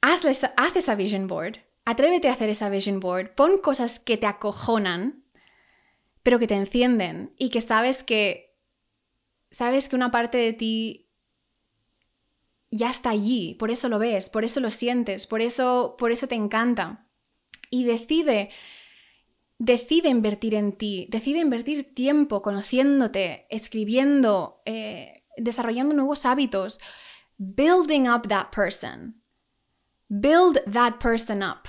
[0.00, 4.26] haz, haz esa vision board, atrévete a hacer esa vision board, pon cosas que te
[4.26, 5.24] acojonan,
[6.22, 8.52] pero que te encienden y que sabes que
[9.50, 11.01] sabes que una parte de ti
[12.72, 16.26] ya está allí, por eso lo ves, por eso lo sientes, por eso, por eso
[16.26, 17.06] te encanta.
[17.70, 18.50] Y decide,
[19.58, 26.80] decide invertir en ti, decide invertir tiempo conociéndote, escribiendo, eh, desarrollando nuevos hábitos,
[27.36, 29.22] building up that person.
[30.08, 31.68] Build that person up.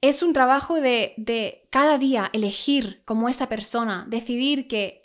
[0.00, 5.01] Es un trabajo de, de cada día elegir como esa persona, decidir que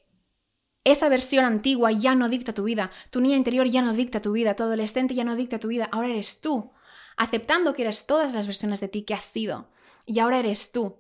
[0.92, 4.32] esa versión antigua ya no dicta tu vida, tu niña interior ya no dicta tu
[4.32, 6.72] vida, tu adolescente ya no dicta tu vida, ahora eres tú,
[7.18, 9.70] aceptando que eres todas las versiones de ti que has sido.
[10.06, 10.96] Y ahora eres tú.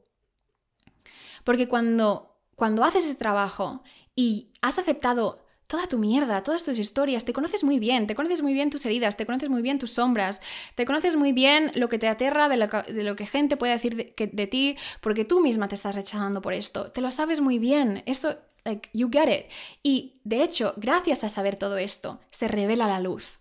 [1.45, 3.81] Porque cuando, cuando haces ese trabajo
[4.13, 8.41] y has aceptado toda tu mierda, todas tus historias, te conoces muy bien, te conoces
[8.41, 10.41] muy bien tus heridas, te conoces muy bien tus sombras,
[10.75, 14.29] te conoces muy bien lo que te aterra de lo que, gente puede decir de,
[14.31, 18.01] de ti, porque tú misma te estás rechazando por esto, te lo sabes muy bien,
[18.05, 19.49] eso Like, you get it.
[19.81, 23.39] Y de hecho, gracias a saber todo esto, se revela la luz.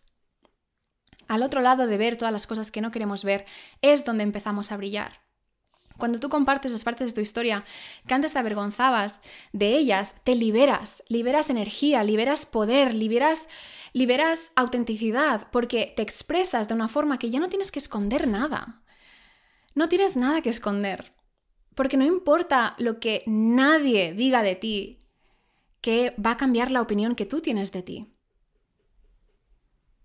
[1.26, 3.44] Al otro lado de ver todas las cosas que no queremos ver,
[3.82, 5.26] es donde empezamos a brillar.
[5.98, 7.64] Cuando tú compartes las partes de tu historia
[8.06, 9.20] que antes te avergonzabas
[9.52, 13.48] de ellas, te liberas, liberas energía, liberas poder, liberas,
[13.92, 18.84] liberas autenticidad, porque te expresas de una forma que ya no tienes que esconder nada.
[19.74, 21.14] No tienes nada que esconder,
[21.74, 24.98] porque no importa lo que nadie diga de ti,
[25.80, 28.12] que va a cambiar la opinión que tú tienes de ti.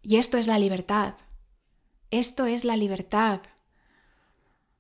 [0.01, 1.15] Y esto es la libertad.
[2.09, 3.41] Esto es la libertad.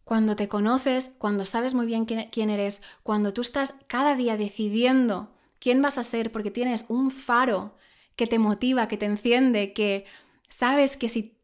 [0.03, 5.33] Cuando te conoces, cuando sabes muy bien quién eres, cuando tú estás cada día decidiendo
[5.59, 7.77] quién vas a ser porque tienes un faro
[8.15, 10.05] que te motiva, que te enciende, que
[10.49, 11.37] sabes que si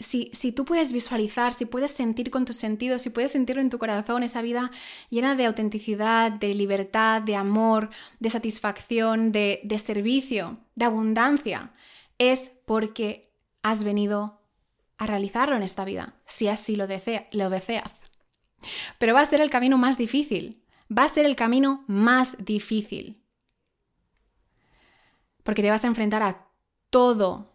[0.00, 3.78] si, tú puedes visualizar, si puedes sentir con tus sentidos, si puedes sentirlo en tu
[3.78, 4.70] corazón, esa vida
[5.10, 11.72] llena de autenticidad, de libertad, de amor, de satisfacción, de, de servicio, de abundancia,
[12.18, 13.30] es porque
[13.62, 14.40] has venido
[14.96, 16.86] a realizarlo en esta vida, si así lo,
[17.32, 17.94] lo deseas.
[18.98, 20.62] Pero va a ser el camino más difícil,
[20.96, 23.22] va a ser el camino más difícil.
[25.42, 26.46] Porque te vas a enfrentar a
[26.90, 27.50] todo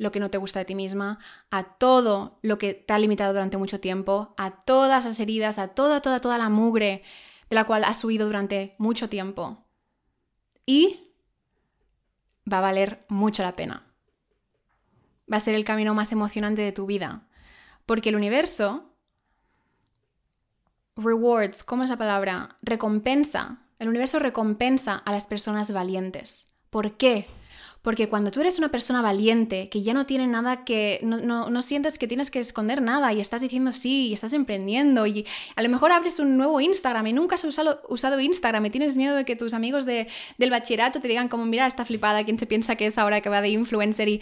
[0.00, 1.18] lo que no te gusta de ti misma,
[1.50, 5.68] a todo lo que te ha limitado durante mucho tiempo, a todas las heridas, a
[5.68, 7.02] toda, toda, toda la mugre
[7.50, 9.66] de la cual has huido durante mucho tiempo.
[10.64, 11.12] Y
[12.50, 13.92] va a valer mucho la pena.
[15.30, 17.28] Va a ser el camino más emocionante de tu vida.
[17.84, 18.94] Porque el universo,
[20.96, 22.56] rewards, ¿cómo es la palabra?
[22.62, 23.58] Recompensa.
[23.78, 26.46] El universo recompensa a las personas valientes.
[26.70, 27.26] ¿Por qué?
[27.82, 31.98] Porque cuando tú eres una persona valiente, que ya no tiene nada que, no, sientes
[31.98, 35.26] que tienes que esconder nada y estás diciendo sí y estás emprendiendo y
[35.56, 38.96] a lo mejor abres un nuevo Instagram y nunca has usado, usado Instagram y tienes
[38.96, 42.38] miedo de que tus amigos de, del bachillerato te digan como, mira, está flipada, ¿quién
[42.38, 44.08] se piensa que es ahora que va de influencer?
[44.08, 44.20] Y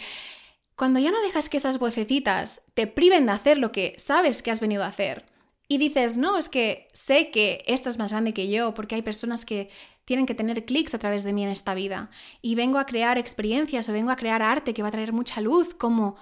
[0.75, 4.51] cuando ya no dejas que esas vocecitas te priven de hacer lo que sabes que
[4.51, 5.25] has venido a hacer,
[5.71, 9.03] y dices, no, es que sé que esto es más grande que yo, porque hay
[9.03, 9.69] personas que
[10.03, 12.09] tienen que tener clics a través de mí en esta vida.
[12.41, 15.41] Y vengo a crear experiencias o vengo a crear arte que va a traer mucha
[15.41, 16.17] luz, como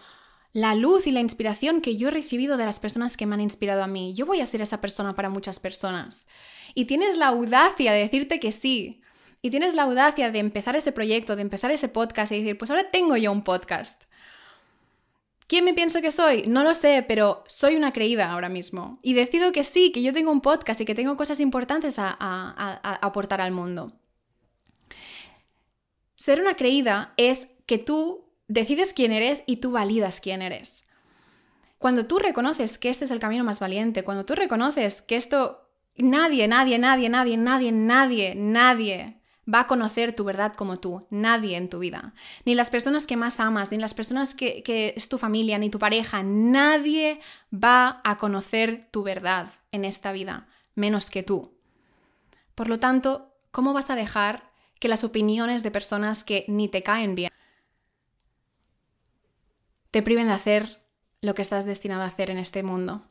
[0.52, 3.41] la luz y la inspiración que yo he recibido de las personas que me han
[3.41, 4.14] inspirado a mí.
[4.14, 6.28] Yo voy a ser esa persona para muchas personas.
[6.76, 9.02] Y tienes la audacia de decirte que sí.
[9.41, 12.70] Y tienes la audacia de empezar ese proyecto, de empezar ese podcast y decir, pues
[12.70, 14.10] ahora tengo yo un podcast.
[15.48, 16.43] ¿Quién me pienso que soy?
[16.45, 19.00] No lo sé, pero soy una creída ahora mismo.
[19.02, 22.18] Y decido que sí, que yo tengo un podcast y que tengo cosas importantes a,
[23.02, 23.88] aportar al mundo.
[26.16, 30.84] Ser una creída es que tú decides quién eres y tú validas quién eres.
[31.78, 35.70] Cuando tú reconoces que este es el camino más valiente, cuando tú reconoces que esto
[35.95, 39.16] nadie, nadie, nadie, nadie, nadie, nadie, nadie
[39.52, 42.14] va a conocer tu verdad como tú, nadie en tu vida.
[42.45, 45.80] Ni las personas que más amas, ni las personas que, es tu familia, ni tu
[45.80, 47.20] pareja, nadie
[47.54, 51.54] va a conocer tu verdad en esta vida, menos que tú.
[52.56, 56.84] Por lo tanto, ¿cómo vas a dejar que las opiniones de personas que ni te
[56.84, 57.32] caen bien
[59.91, 60.84] te priven de hacer
[61.22, 63.08] lo que estás destinado a hacer en este mundo?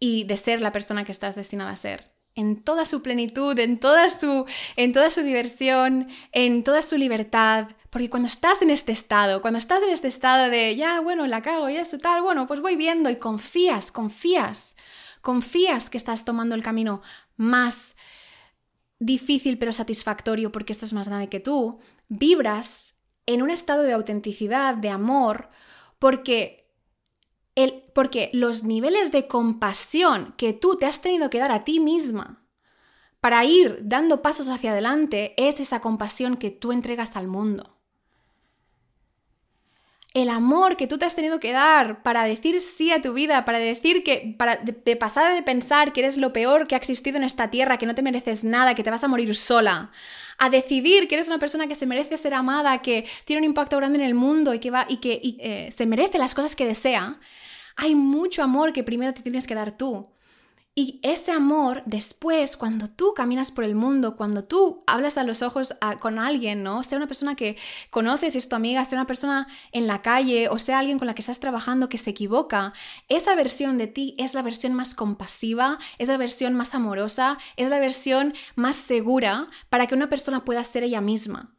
[0.00, 3.80] Y de ser la persona que estás destinada a ser en toda su plenitud, en
[3.80, 7.66] toda su, en toda su diversión, en toda su libertad.
[7.90, 11.42] Porque cuando estás en este estado, cuando estás en este estado de, ya, bueno, la
[11.42, 14.76] cago, ya está tal, bueno, pues voy viendo y confías, confías,
[15.20, 17.02] confías que estás tomando el camino
[17.36, 17.96] más
[19.00, 22.94] difícil pero satisfactorio porque esto es más grande que tú, vibras
[23.26, 25.50] en un estado de autenticidad, de amor,
[25.98, 26.67] porque
[27.92, 32.44] porque los niveles de compasión que tú te has tenido que dar a ti misma
[33.20, 37.78] para ir dando pasos hacia adelante es esa compasión que tú entregas al mundo.
[40.14, 43.44] el amor que tú te has tenido que dar para decir sí a tu vida,
[43.44, 46.78] para decir que, para de, de, pasar de pensar que eres lo peor que ha
[46.78, 49.90] existido en esta tierra, que no te mereces nada, que te vas a morir sola,
[50.38, 53.76] a decidir que eres una persona que se merece ser amada, que tiene un impacto
[53.76, 56.64] grande en el mundo y que, va, y que eh, se merece las cosas que
[56.64, 57.18] desea,
[57.78, 60.10] hay mucho amor que primero te tienes que dar tú.
[60.74, 65.42] Y ese amor, después, cuando tú caminas por el mundo, cuando tú hablas a los
[65.42, 66.82] ojos con alguien, ¿no?
[66.84, 67.56] Sea una persona que
[67.90, 71.14] conoces, es tu amiga, sea una persona en la calle o sea alguien con la
[71.14, 72.72] que estás trabajando que se equivoca,
[73.08, 77.70] esa versión de ti es la versión más compasiva, es la versión más amorosa, es
[77.70, 81.57] la versión más segura para que una persona pueda ser ella misma.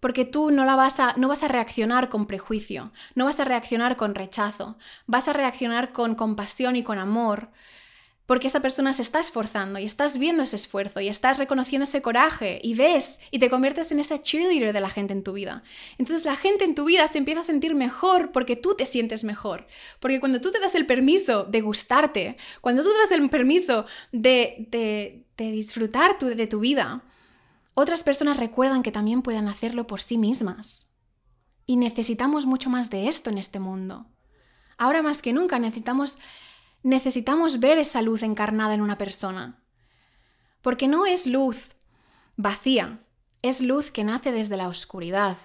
[0.00, 3.44] Porque tú no, la vas a, no vas a reaccionar con prejuicio, no vas a
[3.44, 4.76] reaccionar con rechazo,
[5.06, 7.50] vas a reaccionar con compasión y con amor
[8.26, 12.02] porque esa persona se está esforzando y estás viendo ese esfuerzo y estás reconociendo ese
[12.02, 15.62] coraje y ves y te conviertes en esa cheerleader de la gente en tu vida.
[15.96, 19.22] Entonces la gente en tu vida se empieza a sentir mejor porque tú te sientes
[19.22, 19.66] mejor.
[20.00, 23.86] Porque cuando tú te das el permiso de gustarte, cuando tú te das el permiso
[24.10, 27.04] de, de, de disfrutar de tu vida,
[27.78, 30.88] otras personas recuerdan que también pueden hacerlo por sí mismas.
[31.66, 34.06] Y necesitamos mucho más de esto en este mundo.
[34.78, 36.16] Ahora más que nunca necesitamos
[36.82, 39.62] necesitamos ver esa luz encarnada en una persona.
[40.62, 41.76] Porque no es luz
[42.36, 43.00] vacía,
[43.42, 45.36] es luz que nace desde la oscuridad.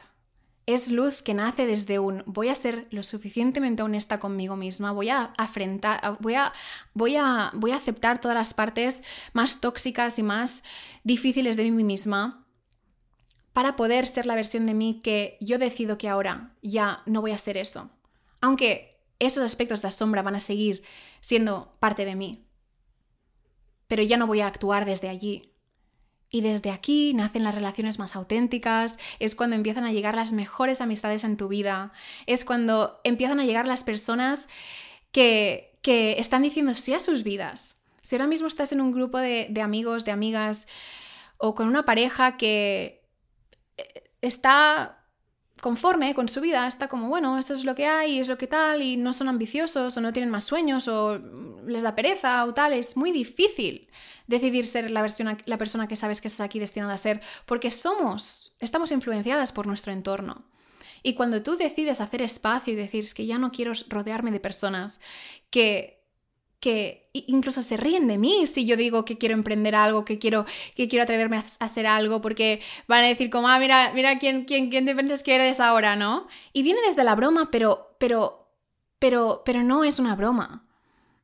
[0.71, 5.09] Es luz que nace desde un voy a ser lo suficientemente honesta conmigo misma, voy
[5.09, 6.53] a afrentar, voy a,
[6.93, 9.03] voy a, voy a aceptar todas las partes
[9.33, 10.63] más tóxicas y más
[11.03, 12.47] difíciles de mí misma
[13.51, 17.31] para poder ser la versión de mí que yo decido que ahora ya no voy
[17.31, 17.89] a ser eso.
[18.39, 20.83] Aunque esos aspectos de la sombra van a seguir
[21.19, 22.47] siendo parte de mí.
[23.87, 25.50] Pero ya no voy a actuar desde allí.
[26.33, 30.79] Y desde aquí nacen las relaciones más auténticas, es cuando empiezan a llegar las mejores
[30.79, 31.91] amistades en tu vida,
[32.25, 34.47] es cuando empiezan a llegar las personas
[35.11, 37.75] que, que están diciendo sí a sus vidas.
[38.01, 40.67] Si ahora mismo estás en un grupo de, de amigos, de amigas
[41.37, 43.03] o con una pareja que
[43.77, 45.00] eh, está
[45.61, 48.47] conforme con su vida, está como, bueno, esto es lo que hay, es lo que
[48.47, 51.19] tal, y no son ambiciosos, o no tienen más sueños, o
[51.67, 53.87] les da pereza, o tal, es muy difícil
[54.27, 57.69] decidir ser la, versión, la persona que sabes que estás aquí destinada a ser, porque
[57.69, 60.45] somos, estamos influenciadas por nuestro entorno.
[61.03, 64.99] Y cuando tú decides hacer espacio y decir, que ya no quiero rodearme de personas
[65.49, 66.00] que
[66.61, 70.45] que incluso se ríen de mí si yo digo que quiero emprender algo, que quiero,
[70.75, 74.45] que quiero atreverme a hacer algo, porque van a decir como, ah, mira, mira quién,
[74.45, 76.27] quién, quién te piensas que eres ahora, ¿no?
[76.53, 78.47] Y viene desde la broma, pero, pero,
[78.99, 80.63] pero, pero no es una broma.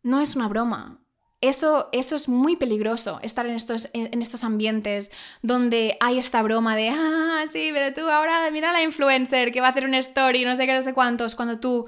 [0.02, 1.00] No es una broma.
[1.40, 5.12] Eso, eso es muy peligroso, estar en estos, en estos ambientes
[5.44, 9.68] donde hay esta broma de, ah, sí, pero tú ahora mira la influencer que va
[9.68, 11.86] a hacer una story, no sé qué, no sé cuántos, cuando tú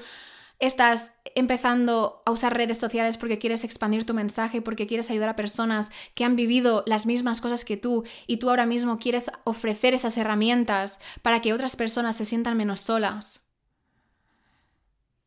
[0.60, 5.36] estás empezando a usar redes sociales porque quieres expandir tu mensaje, porque quieres ayudar a
[5.36, 9.94] personas que han vivido las mismas cosas que tú y tú ahora mismo quieres ofrecer
[9.94, 13.46] esas herramientas para que otras personas se sientan menos solas.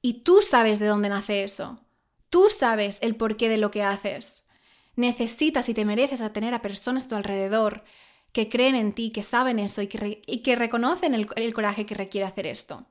[0.02, 1.80] Y tú sabes de dónde nace eso.
[2.28, 4.46] Tú sabes el porqué de lo que haces.
[4.96, 7.84] Necesitas y te mereces tener a personas a tu alrededor
[8.32, 12.46] que creen en ti, que saben eso y que, reconocen el coraje que requiere hacer
[12.46, 12.86] esto.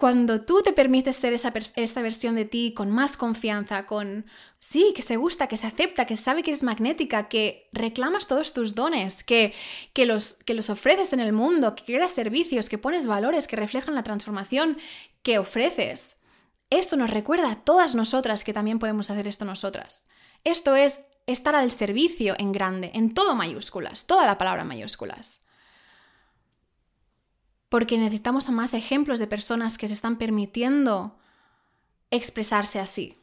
[0.00, 4.24] Cuando tú te permites ser esa, esa, versión de ti con más confianza, con,
[4.58, 8.54] sí, que se gusta, que se acepta, que sabe que eres magnética, que reclamas todos
[8.54, 9.52] tus dones, que,
[9.92, 13.56] que, los, que los ofreces en el mundo, que creas servicios, que pones valores que
[13.56, 14.78] reflejan la transformación
[15.22, 16.16] que ofreces.
[16.70, 20.08] Eso nos recuerda a todas nosotras que también podemos hacer esto nosotras.
[20.44, 25.39] Esto es estar al servicio en grande, en todo mayúsculas, toda la palabra mayúsculas
[27.70, 31.16] porque necesitamos más ejemplos de personas que se están permitiendo
[32.10, 33.16] expresarse así,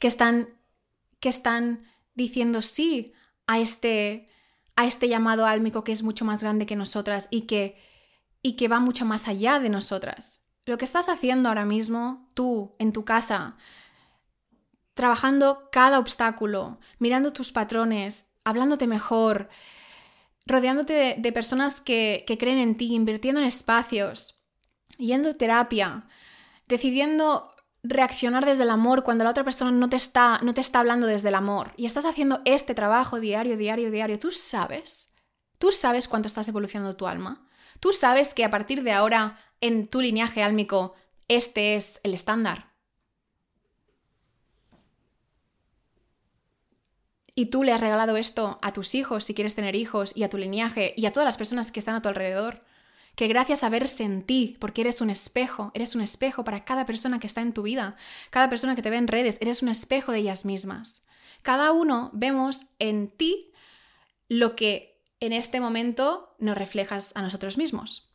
[0.00, 0.48] que están,
[1.20, 3.14] que están diciendo sí
[3.46, 4.28] a este,
[4.74, 7.78] a este llamado álmico que es mucho más grande que nosotras y que,
[8.42, 10.40] y que va mucho más allá de nosotras.
[10.66, 13.56] Lo que estás haciendo ahora mismo, tú, en tu casa,
[14.94, 19.50] trabajando cada obstáculo, mirando tus patrones, hablándote mejor,
[20.50, 24.40] rodeándote de, personas que, creen en ti, invirtiendo en espacios,
[24.98, 26.08] yendo a terapia,
[26.66, 30.80] decidiendo reaccionar desde el amor cuando la otra persona no te está, no te está
[30.80, 31.72] hablando desde el amor.
[31.76, 35.12] Y estás haciendo este trabajo diario, diario, diario, tú sabes,
[35.58, 37.48] tú sabes cuánto estás evolucionando tu alma,
[37.78, 40.94] tú sabes que a partir de ahora en tu linaje álmico
[41.28, 42.69] este es el estándar.
[47.40, 50.28] Y tú le has regalado esto a tus hijos si quieres tener hijos y a
[50.28, 52.62] tu linaje y a todas las personas que están a tu alrededor,
[53.14, 56.84] que gracias a verse en ti, porque eres un espejo, eres un espejo para cada
[56.84, 57.96] persona que está en tu vida,
[58.28, 61.00] cada persona que te ve en redes, eres un espejo de ellas mismas.
[61.40, 63.52] Cada uno vemos en ti
[64.28, 68.12] lo que en este momento nos reflejas a nosotros mismos.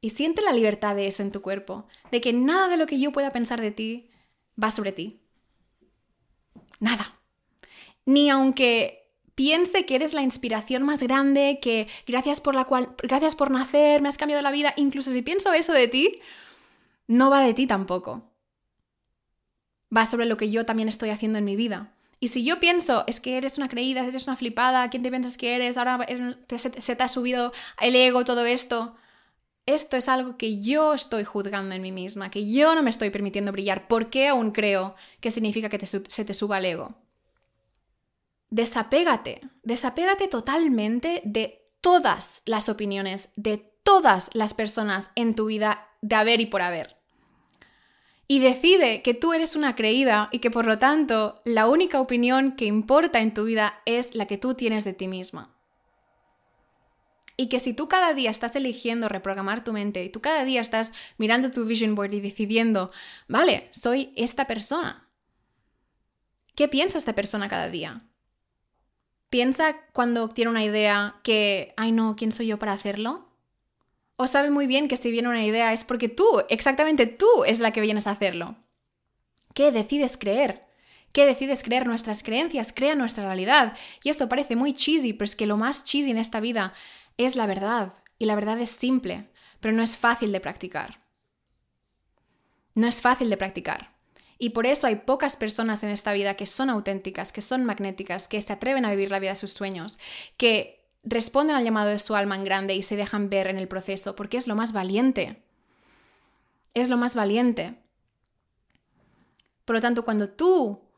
[0.00, 2.98] Y siente la libertad de eso en tu cuerpo, de que nada de lo que
[2.98, 4.10] yo pueda pensar de ti
[4.60, 5.19] va sobre ti.
[6.80, 7.14] Nada.
[8.06, 9.00] Ni aunque
[9.34, 14.02] piense que eres la inspiración más grande, que gracias por la cual gracias por nacer,
[14.02, 16.20] me has cambiado la vida, incluso si pienso eso de ti,
[17.06, 18.22] no va de ti tampoco.
[19.96, 21.92] Va sobre lo que yo también estoy haciendo en mi vida.
[22.20, 25.36] Y si yo pienso, es que eres una creída, eres una flipada, ¿quién te piensas
[25.36, 25.78] que eres?
[25.78, 26.06] Ahora
[26.56, 28.94] se, te ha subido el ego, todo esto
[29.74, 33.10] esto es algo que yo estoy juzgando en mí misma, que yo no me estoy
[33.10, 33.88] permitiendo brillar.
[33.88, 36.94] ¿Por qué aún creo que significa que se te suba el ego?
[38.50, 46.16] Desapégate, desapégate totalmente de todas las opiniones, de todas las personas en tu vida de
[46.16, 46.96] haber y por haber.
[48.26, 52.52] Y decide que tú eres una creída y que por lo tanto la única opinión
[52.52, 55.59] que importa en tu vida es la que tú tienes de ti misma.
[57.36, 60.60] Y que si tú cada día estás eligiendo reprogramar tu mente y tú cada día
[60.60, 62.92] estás mirando tu vision board y decidiendo,
[63.28, 65.08] vale, soy esta persona.
[66.54, 68.02] ¿Qué piensa esta persona cada día?
[69.30, 73.28] ¿Piensa cuando tiene una idea que, ay no, ¿quién soy yo para hacerlo?
[74.16, 77.60] ¿O sabe muy bien que si viene una idea es porque tú, exactamente tú, es
[77.60, 78.56] la que vienes a hacerlo?
[79.54, 80.60] ¿Qué decides creer?
[81.12, 81.86] ¿Qué decides creer?
[81.86, 83.76] Nuestras creencias crean nuestra realidad.
[84.02, 86.72] Y esto parece muy cheesy, pero es que lo más cheesy en esta vida
[87.26, 91.04] es la verdad y la verdad es simple, pero no es fácil de practicar.
[92.74, 93.88] No es fácil de practicar.
[94.38, 98.26] Y por eso hay pocas personas en esta vida que son auténticas, que son magnéticas,
[98.26, 99.98] que se atreven a vivir la vida de sus sueños,
[100.36, 103.68] que responden al llamado de su alma en grande y se dejan ver en el
[103.68, 105.42] proceso, porque es lo más valiente.
[106.72, 107.74] Es lo más valiente.
[109.64, 110.90] Por lo tanto, cuando tú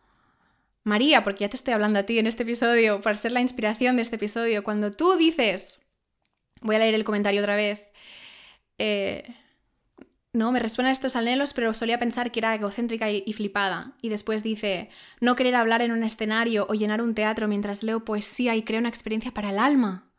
[0.84, 3.96] María, porque ya te estoy hablando a ti en este episodio, para ser la inspiración
[3.96, 5.86] de este episodio, cuando tú dices,
[6.62, 7.90] Voy a leer el comentario otra vez.
[8.78, 9.34] Eh,
[10.32, 13.92] no, me resuenan estos anhelos, pero solía pensar que era egocéntrica y, y, flipada.
[14.00, 14.88] Y después dice,
[15.20, 18.80] no querer hablar en un escenario o llenar un teatro mientras leo poesía y creo
[18.80, 20.10] una experiencia para el alma.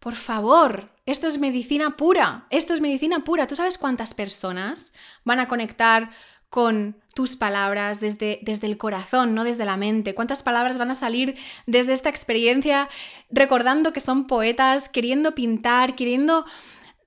[0.00, 3.46] Por favor, esto es medicina pura, esto es medicina pura.
[3.46, 4.94] ¿Tú sabes cuántas personas
[5.24, 6.10] van a conectar
[6.50, 10.14] con tus palabras desde, desde el corazón, no desde la mente.
[10.14, 11.36] ¿Cuántas palabras van a salir
[11.66, 12.88] desde esta experiencia
[13.30, 16.44] recordando que son poetas, queriendo pintar, queriendo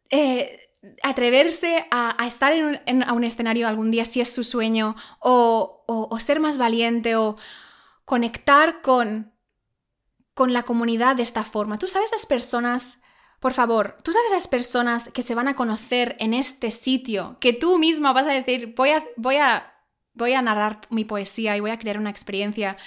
[0.09, 0.59] eh,
[1.01, 5.83] atreverse a, estar en un, a un escenario algún día si es su sueño o,
[5.87, 7.35] o, ser más valiente o
[8.05, 9.33] conectar con,
[10.33, 11.77] con la comunidad de esta forma?
[11.77, 12.99] ¿Tú sabes esas personas
[13.43, 17.51] por favor, tú sabes las personas que se van a conocer en este sitio, que
[17.51, 19.69] tú misma vas a decir, voy a, voy a,
[20.13, 22.77] voy a narrar mi poesía y voy a crear una experiencia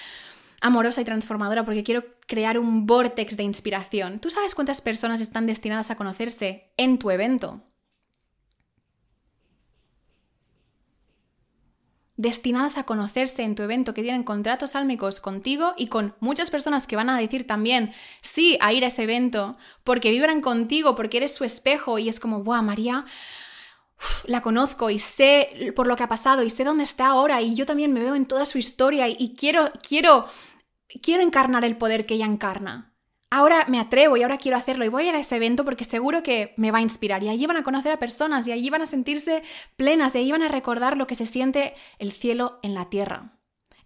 [0.59, 4.17] amorosa y transformadora porque quiero crear un vortex de inspiración.
[4.17, 7.61] ¿Tú sabes cuántas personas están destinadas a conocerse en tu evento?
[12.17, 16.87] Destinadas a conocerse en tu evento, que tienen contratos álmicos contigo y con muchas personas
[16.87, 21.17] que van a decir también sí a ir a ese evento, porque vibran contigo, porque
[21.17, 23.05] eres su espejo y es como, wow, María,
[24.25, 27.55] la conozco y sé por lo que ha pasado y sé dónde está ahora y
[27.55, 30.27] yo también me veo en toda su historia y, y quiero, quiero,
[31.01, 32.96] quiero encarnar el poder que ella encarna
[33.29, 35.85] ahora me atrevo y ahora quiero hacerlo y voy a ir a ese evento porque
[35.85, 37.23] seguro que me va a inspirar.
[37.23, 39.43] Y allí van a conocer a personas y allí van a sentirse
[39.75, 43.36] plenas y allí van a recordar lo que se siente el cielo en la tierra.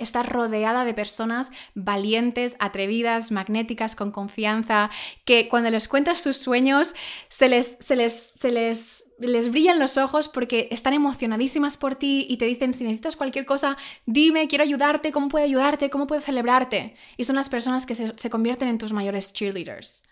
[0.02, 4.89] Estar rodeada de personas valientes, atrevidas, magnéticas, con confianza,
[5.26, 6.95] que cuando les cuentas sus sueños
[7.30, 12.26] se les, se les, se les, les brillan los ojos porque están emocionadísimas por ti
[12.30, 16.22] y te dicen, si necesitas cualquier cosa, dime, quiero ayudarte, cómo puedo ayudarte, cómo puedo
[16.22, 16.95] celebrarte.
[17.18, 20.04] Y son las personas que se, se convierten en tus mayores cheerleaders.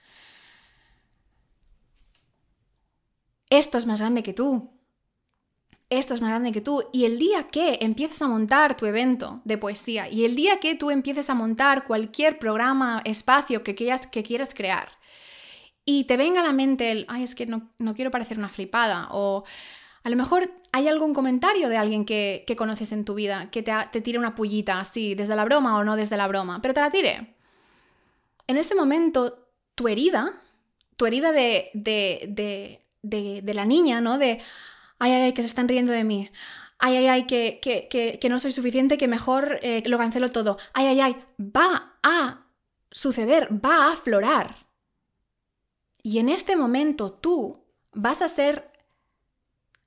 [3.50, 4.79] Esto es más grande que tú
[5.90, 6.84] esto es más grande que tú.
[6.92, 10.76] Y el día que empieces a montar tu evento de poesía y el día que
[10.76, 15.00] tú empieces a montar cualquier programa, espacio que quieras, que quieras crear
[15.92, 19.08] y te venga a la mente el, ay, es que no, quiero parecer una flipada
[19.10, 19.44] o
[20.04, 23.72] a lo mejor hay algún comentario de alguien que, conoces en tu vida que te,
[23.92, 26.82] te tire una pullita así, desde la broma o no desde la broma, pero te
[26.82, 27.34] la tire.
[28.46, 30.32] En ese momento, tu herida,
[30.96, 34.20] tu herida de, de, de, de la niña, ¿no?
[34.20, 34.40] De,
[35.00, 36.30] ay, ay, ay, que se están riendo de mí,
[36.78, 40.88] ay, ay, ay, que, que, no soy suficiente, que mejor eh, lo cancelo todo, ay,
[40.88, 42.46] ay, ay, va a
[42.92, 44.68] suceder, va a aflorar.
[46.02, 48.72] Y en este momento tú vas a ser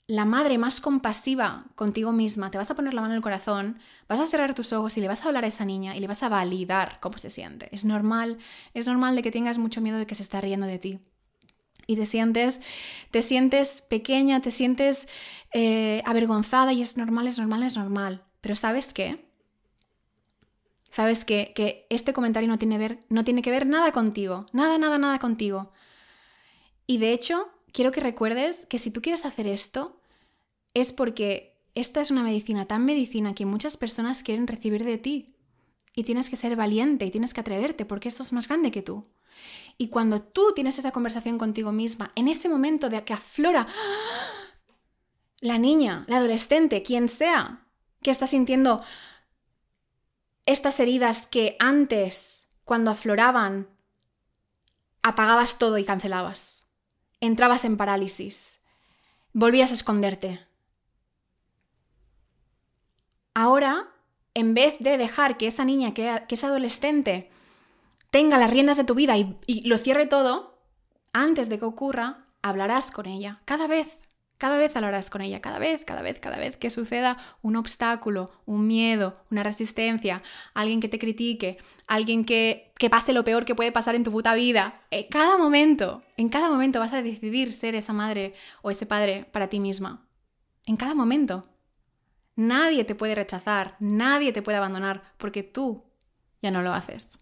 [0.07, 3.79] la madre más compasiva contigo misma, te vas a poner la mano en el corazón,
[4.09, 6.07] vas a cerrar tus ojos y le vas a hablar a esa niña y le
[6.07, 7.69] vas a validar cómo se siente.
[7.73, 8.39] Es normal,
[8.75, 11.01] es normal de que tengas mucho miedo de que se está riendo de ti.
[11.87, 12.61] Y te sientes,
[13.11, 15.09] te sientes pequeña, te sientes
[15.53, 18.25] eh, avergonzada y es normal, es normal, es normal.
[18.41, 19.25] Pero ¿sabes qué?
[20.91, 21.53] ¿Sabes qué?
[21.55, 24.47] Que este comentario no tiene, ver, no tiene que ver nada contigo.
[24.53, 25.73] Nada, nada, nada contigo.
[26.87, 29.99] Y de hecho, quiero que recuerdes que si tú quieres hacer esto,
[30.75, 35.35] es porque esta es una medicina tan medicina que muchas personas quieren recibir de ti.
[35.95, 38.83] Y tienes que ser valiente y tienes que atreverte porque esto es más grande que
[38.83, 39.03] tú.
[39.79, 43.67] Y cuando tú tienes esa conversación contigo misma, en ese momento de que aflora
[45.41, 47.67] la niña, la adolescente, quien sea,
[48.03, 48.83] que está sintiendo
[50.47, 53.69] estas heridas que antes, cuando afloraban,
[55.03, 56.67] apagabas todo y cancelabas.
[57.21, 58.61] Entrabas en parálisis,
[59.33, 60.45] volvías a esconderte.
[63.35, 63.89] Ahora,
[64.35, 67.31] en vez de dejar que esa niña, que, es adolescente,
[68.13, 70.61] tenga las riendas de tu vida y, lo cierre todo,
[71.15, 73.99] antes de que ocurra, hablarás con ella, cada vez,
[74.37, 78.31] cada vez hablarás con ella, cada vez, cada vez, cada vez que suceda un obstáculo,
[78.45, 81.57] un miedo, una resistencia, alguien que te critique,
[81.87, 84.83] alguien que, que pase lo peor que puede pasar en tu puta vida.
[84.91, 89.27] En cada momento, en cada momento vas a decidir ser esa madre o ese padre
[89.33, 90.07] para ti misma.
[90.67, 91.43] En cada momento.
[92.35, 95.85] Nadie te puede rechazar, nadie te puede abandonar porque tú
[96.41, 97.22] ya no lo haces.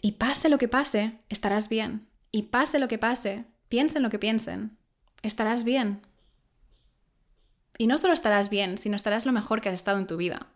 [0.00, 2.08] Y pase lo que pase, estarás bien.
[2.30, 4.76] Y pase lo que pase, piensen lo que piensen,
[5.22, 6.02] estarás bien.
[7.78, 10.48] Y no solo estarás bien, sino estarás lo mejor que has estado en tu vida.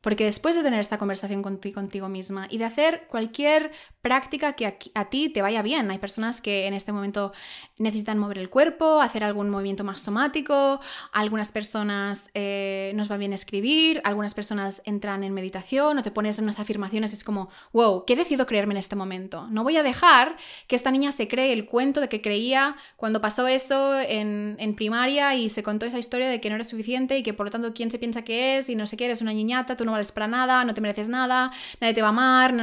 [0.00, 3.72] Porque después de tener esta conversación contigo, misma y de hacer cualquier
[4.02, 7.32] práctica que a, ti te vaya bien, hay personas que en este momento
[7.78, 10.80] necesitan mover el cuerpo, hacer algún movimiento más somático,
[11.12, 16.38] algunas personas eh, nos va bien escribir, algunas personas entran en meditación o te pones
[16.38, 19.46] unas afirmaciones, es como, wow, ¿qué decido creerme en este momento?
[19.50, 20.36] No voy a dejar
[20.66, 24.74] que esta niña se cree el cuento de que creía cuando pasó eso en, en
[24.74, 27.50] primaria y se contó esa historia de que no era suficiente y que por lo
[27.50, 29.92] tanto quién se piensa que es y no sé qué, eres una niñata, tú no
[29.92, 32.54] vales para nada, no te mereces nada, nadie te va a amar,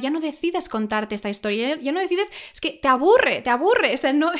[0.00, 3.92] ya no decides contarte esta historia, ya no decides, es que te aburre, te aburre,
[3.92, 4.32] o sea, no,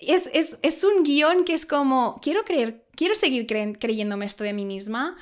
[0.00, 4.64] es, es, un guion que es como, quiero creer, quiero seguir creyéndome esto de mí
[4.64, 5.16] misma.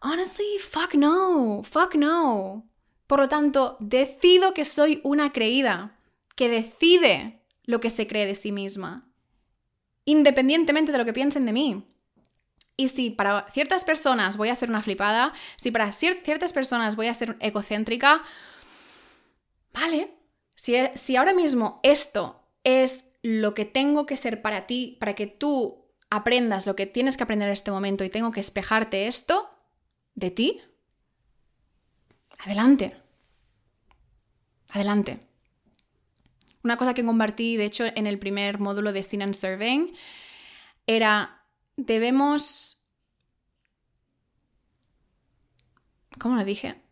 [0.00, 2.68] Honestly, fuck no, fuck no.
[3.06, 5.98] Por lo tanto, decido que soy una creída,
[6.34, 9.08] que decide lo que se cree de sí misma,
[10.04, 11.95] independientemente de lo que piensen de mí.
[12.76, 17.06] Y si para ciertas personas voy a ser una flipada, si para ciertas personas voy
[17.06, 18.22] a ser egocéntrica,
[19.72, 20.12] vale.
[20.54, 25.14] Si, e, si ahora mismo esto es lo que tengo que ser para ti, para
[25.14, 29.06] que tú aprendas lo que tienes que aprender en este momento y tengo que espejarte
[29.06, 29.50] esto
[30.14, 30.60] de ti,
[32.38, 32.96] adelante.
[34.70, 35.18] Adelante.
[36.62, 39.94] Una cosa que compartí, de hecho, en el primer módulo de Sin and Serving,
[40.86, 41.35] era
[41.76, 42.82] debemos...
[46.18, 46.82] ¿Cómo lo dije?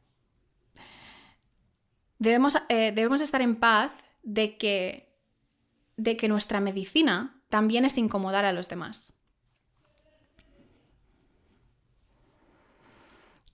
[2.18, 5.18] Debemos, eh, debemos estar en paz de que,
[5.96, 9.12] de que nuestra medicina también es incomodar a los demás.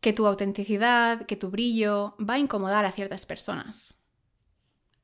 [0.01, 4.03] Que tu autenticidad, que tu brillo va a incomodar a ciertas personas.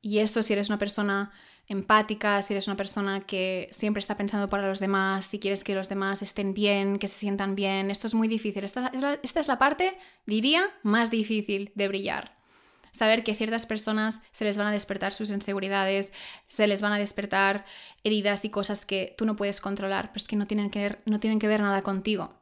[0.01, 1.31] Y eso si eres una persona
[1.67, 5.75] empática, si eres una persona que siempre está pensando para los demás, si quieres que
[5.75, 8.63] los demás estén bien, que se sientan bien, esto es muy difícil.
[8.63, 8.91] Esta
[9.21, 12.33] es la, parte, diría, más difícil de brillar.
[12.91, 16.13] Saber que ciertas personas se les van a despertar sus inseguridades,
[16.47, 17.65] se les van a despertar
[18.03, 21.19] heridas y cosas que tú no puedes controlar, pero es que no tienen que no
[21.19, 22.33] tienen que ver nada contigo.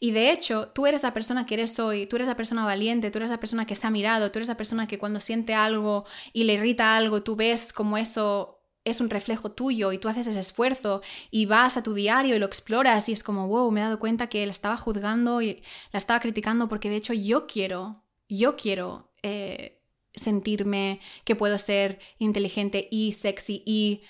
[0.00, 3.10] Y de hecho, tú eres la persona que eres hoy, tú eres la persona valiente,
[3.10, 5.54] tú eres la persona que se ha mirado, tú eres la persona que cuando siente
[5.54, 8.56] algo y le irrita algo, tú ves como eso
[8.86, 11.02] es un reflejo tuyo y tú haces ese esfuerzo
[11.32, 13.98] y vas a tu diario y lo exploras y es como, wow, me he dado
[13.98, 15.62] cuenta que la estaba juzgando y
[15.92, 19.82] la estaba criticando porque de hecho yo quiero, yo quiero eh,
[20.14, 24.02] sentirme que puedo ser inteligente y sexy y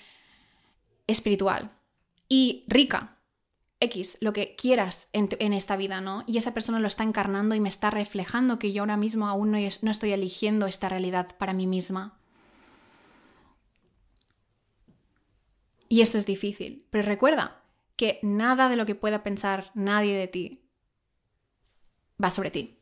[1.07, 1.71] espiritual
[2.29, 3.16] y rica.
[3.79, 6.23] X, lo que quieras en, esta vida, ¿no?
[6.25, 9.51] Y esa persona lo está encarnando y me está reflejando que yo ahora mismo aún
[9.51, 12.17] no, no estoy eligiendo esta realidad para mí misma.
[15.89, 16.85] Y eso es difícil.
[16.89, 17.61] Pero recuerda
[17.95, 20.61] que nada de lo que pueda pensar nadie de ti
[22.21, 22.79] va sobre ti.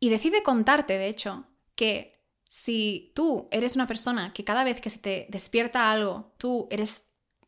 [0.00, 4.90] Y decide contarte, de hecho, que si tú eres una persona que cada vez que
[4.90, 7.05] se te despierta algo, tú eres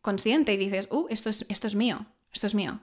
[0.08, 2.80] consciente y dices, uh, esto es, esto es mío, esto es mío.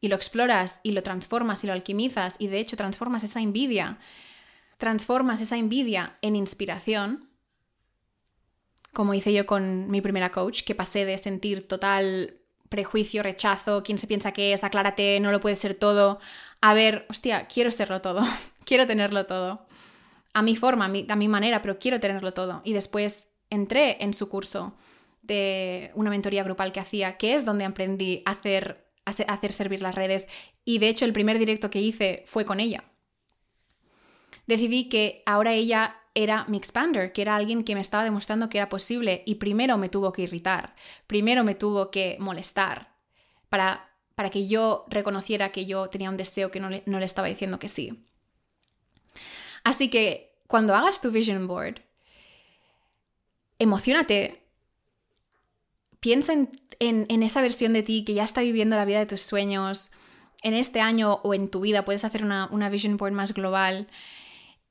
[0.00, 3.98] Y lo exploras y lo transformas y lo alquimizas y de hecho transformas esa envidia,
[4.76, 7.28] transformas esa envidia en inspiración,
[8.92, 12.38] como hice yo con mi primera coach, que pasé de sentir total
[12.68, 16.20] prejuicio, rechazo, quién se piensa que es, aclárate, no lo puede ser todo,
[16.60, 18.22] a ver, hostia, quiero serlo todo,
[18.64, 19.66] quiero tenerlo todo,
[20.32, 22.62] a mi forma, a mi, a mi manera, pero quiero tenerlo todo.
[22.62, 24.76] Y después entré en su curso
[25.22, 29.80] de una mentoría grupal que hacía, que es donde aprendí a hacer, a hacer servir
[29.80, 30.28] las redes.
[30.64, 32.84] Y de hecho el primer directo que hice fue con ella.
[34.46, 38.58] Decidí que ahora ella era mi expander, que era alguien que me estaba demostrando que
[38.58, 40.74] era posible y primero me tuvo que irritar,
[41.06, 42.92] primero me tuvo que molestar
[43.48, 47.06] para, para que yo reconociera que yo tenía un deseo que no le, no le
[47.06, 48.04] estaba diciendo que sí.
[49.64, 51.80] Así que cuando hagas tu vision board,
[53.58, 54.41] emocionate
[56.02, 59.92] piensa en, esa versión de ti que ya está viviendo la vida de tus sueños.
[60.42, 63.86] En este año o en tu vida puedes hacer una, vision board más global.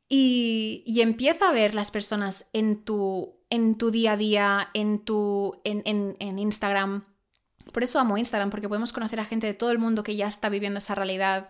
[0.10, 5.60] Y, empieza a ver las personas en tu, en tu día a día, en, tu,
[5.64, 7.06] en, en Instagram.
[7.72, 10.28] Por eso amo Instagram, porque podemos conocer a gente de todo el mundo que ya
[10.28, 11.50] está viviendo esa realidad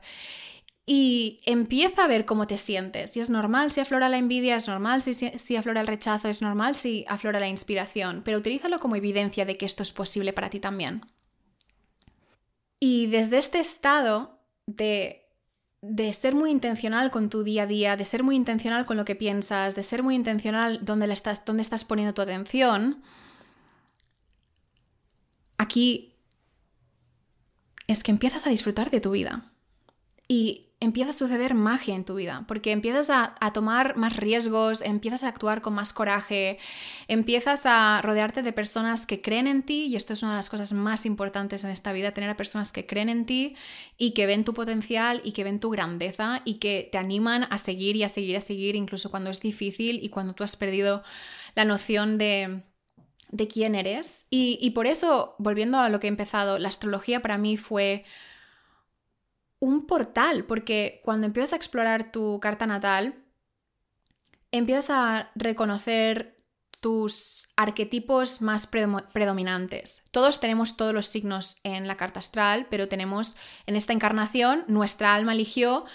[0.86, 3.16] y empieza a ver cómo te sientes.
[3.16, 6.42] Y es normal si aflora la envidia, es normal si, si, aflora el rechazo, es
[6.42, 10.50] normal si aflora la inspiración, pero utilízalo como evidencia de que esto es posible para
[10.50, 11.02] ti también.
[12.80, 15.30] Y desde este estado de,
[15.82, 19.06] de ser muy intencional con tu día a día, de ser muy intencional con lo
[19.06, 23.04] que piensas, de ser muy intencional donde, estás, donde estás poniendo tu atención,
[25.58, 26.16] aquí
[27.86, 29.52] es que empiezas a disfrutar de tu vida.
[30.28, 35.24] Y empieza a suceder magia en tu vida, porque empiezas a, tomar más riesgos, empiezas
[35.24, 36.58] a actuar con más coraje,
[37.08, 40.50] empiezas a rodearte de personas que creen en ti, y esto es una de las
[40.50, 43.56] cosas más importantes en esta vida, tener a personas que creen en ti
[43.98, 47.60] y que ven tu potencial y que ven tu grandeza y que te animan a
[47.60, 51.04] seguir y a seguir, a seguir, incluso cuando es difícil y cuando tú has perdido
[51.56, 52.64] la noción de
[53.32, 54.28] de quién eres.
[54.30, 58.04] Y, y por eso, volviendo a lo que he empezado, la astrología para mí fue
[59.62, 63.16] un portal, porque cuando empiezas a explorar tu carta natal,
[64.52, 66.36] empiezas a reconocer
[66.82, 70.04] tus arquetipos más predominantes.
[70.10, 73.38] Todos tenemos todos los signos en la carta astral, pero tenemos
[73.68, 75.86] en esta encarnación, nuestra alma eligió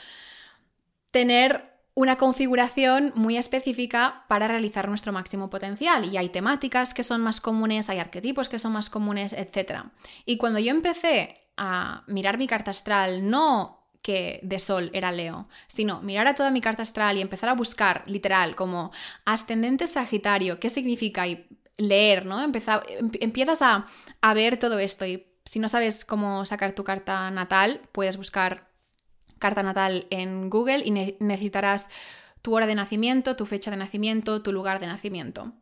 [1.11, 6.05] tener una configuración muy específica para realizar nuestro máximo potencial.
[6.05, 9.87] Y hay temáticas que son más comunes, hay arquetipos que son más comunes, etc.
[10.25, 15.49] Y cuando yo empecé a mirar mi carta astral, no que de sol era Leo,
[15.67, 18.93] sino mirar a toda mi carta astral y empezar a buscar, literal, como
[19.25, 22.43] ascendente Sagitario, qué significa y leer, ¿no?
[22.43, 22.53] Em,
[23.21, 23.87] empiezas a,
[24.21, 28.71] a ver todo esto y si no sabes cómo sacar tu carta natal, puedes buscar
[29.39, 31.89] carta natal en Google y necesitarás
[32.43, 35.53] tu hora de nacimiento, tu fecha de nacimiento, tu lugar de nacimiento.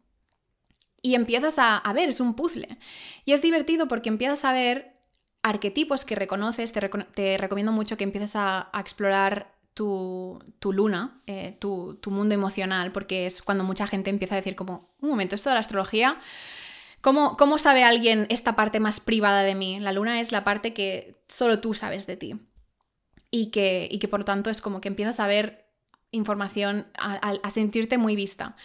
[1.01, 2.79] Y empiezas a, a ver, es un puzzle.
[3.25, 4.94] Y es divertido porque empiezas a ver
[5.45, 12.35] arquetipos que reconoces, te, recomiendo mucho que empieces a, explorar tu, luna, eh, tu, mundo
[12.35, 15.61] emocional, porque es cuando mucha gente empieza a decir como, un momento, esto de la
[15.61, 16.19] astrología,
[17.03, 19.79] ¿cómo, ¿cómo sabe alguien esta parte más privada de mí?
[19.81, 22.41] La luna es la parte que solo tú sabes de ti.
[23.31, 25.67] Y que, y que por lo tanto es como que empiezas a ver
[26.11, 28.57] información, a sentirte muy vista.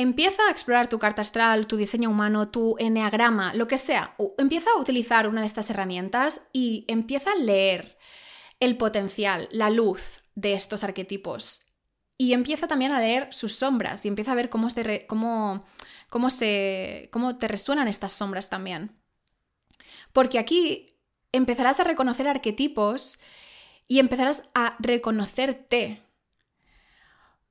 [0.00, 4.14] Empieza a explorar tu carta astral, tu diseño humano, tu enneagrama, lo que sea.
[4.38, 7.98] Empieza a utilizar una de estas herramientas y empieza a leer
[8.60, 11.62] el potencial, la luz de estos arquetipos.
[12.16, 14.68] Y empieza también a leer sus sombras y empieza a ver cómo,
[15.08, 15.66] cómo,
[16.08, 18.96] cómo, se, cómo te resuenan estas sombras también.
[20.12, 20.96] Porque aquí
[21.32, 23.18] empezarás a reconocer arquetipos
[23.88, 26.04] y empezarás a reconocerte.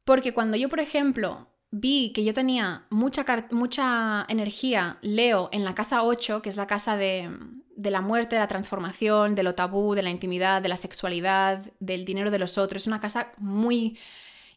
[0.05, 5.75] Porque cuando yo, por ejemplo, vi que yo tenía mucha, mucha energía, Leo, en la
[5.75, 7.29] casa 8, que es la casa de,
[7.75, 11.71] de, la muerte, de la transformación, de lo tabú, de la intimidad, de la sexualidad,
[11.79, 12.83] del dinero de los otros.
[12.83, 13.97] Es una casa muy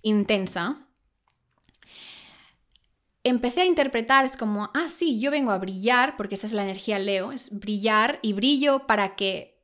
[0.03, 0.87] intensa.
[3.23, 6.63] Empecé a interpretar, es como, ah, sí, yo vengo a brillar, porque esta es la
[6.63, 9.61] energía Leo, es brillar y brillo para que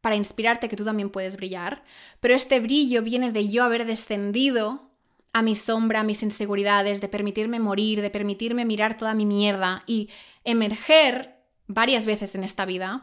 [0.00, 1.84] para inspirarte que tú también puedes brillar,
[2.18, 4.91] pero este brillo viene de yo haber descendido
[5.32, 9.82] a mi sombra, a mis inseguridades, de permitirme morir, de permitirme mirar toda mi mierda
[9.86, 10.10] y
[10.44, 13.02] emerger varias veces en esta vida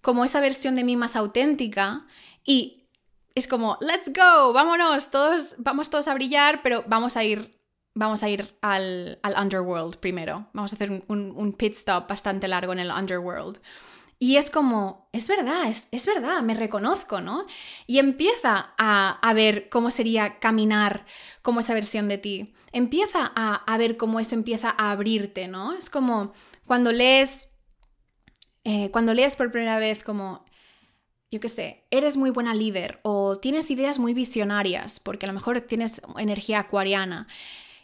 [0.00, 2.06] como esa versión de mí más auténtica
[2.44, 2.88] y
[3.34, 7.58] es como, let's go, vámonos, todos, vamos todos a brillar, pero vamos a ir
[7.94, 10.46] vamos a ir al, underworld primero.
[10.52, 13.58] Vamos a hacer un, pit stop bastante largo en el underworld.
[14.18, 17.46] Y es como, es verdad, es, verdad, me reconozco, ¿no?
[17.86, 21.06] Y empieza a, ver cómo sería caminar
[21.42, 22.54] como esa versión de ti.
[22.72, 25.74] Empieza a, a ver cómo eso empieza a abrirte, ¿no?
[25.74, 26.32] Es como
[26.66, 27.52] cuando lees,
[28.64, 30.44] eh, cuando lees por primera vez como
[31.30, 35.34] yo qué sé, eres muy buena líder o tienes ideas muy visionarias, porque a lo
[35.34, 37.26] mejor tienes energía acuariana.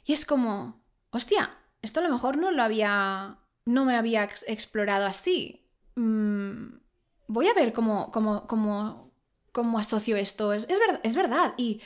[0.04, 5.06] Y es como, hostia, esto a lo mejor no lo había, no me había explorado
[5.06, 5.63] así.
[5.96, 6.76] Mm,
[7.28, 9.10] voy a ver cómo, cómo, cómo,
[9.52, 10.52] cómo asocio esto.
[10.52, 11.54] Es, es, es verdad.
[11.56, 11.80] Y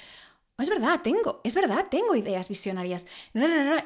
[0.59, 3.07] es verdad, tengo, es verdad, tengo ideas visionarias.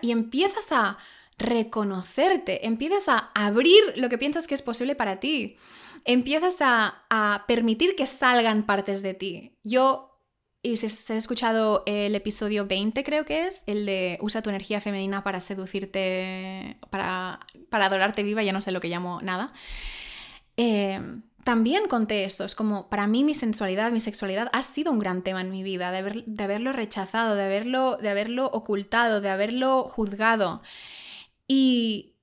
[0.01, 0.97] Y empiezas a
[1.37, 5.57] reconocerte, empiezas a abrir lo que piensas que es posible para ti.
[6.05, 9.53] Empiezas a, permitir que salgan partes de ti.
[9.63, 10.09] Yo
[10.65, 14.49] y si se ha escuchado el episodio 20, creo que es, el de usa tu
[14.49, 19.53] energía femenina para seducirte, para, para adorarte viva, ya no sé lo que llamo nada.
[20.65, 21.01] Eh,
[21.43, 25.23] también conté eso, es como para mí mi sensualidad, mi sexualidad ha sido un gran
[25.23, 29.83] tema en mi vida, de, de haberlo rechazado, de haberlo, de haberlo ocultado, de haberlo
[29.83, 30.63] juzgado.
[31.49, 32.15] Y,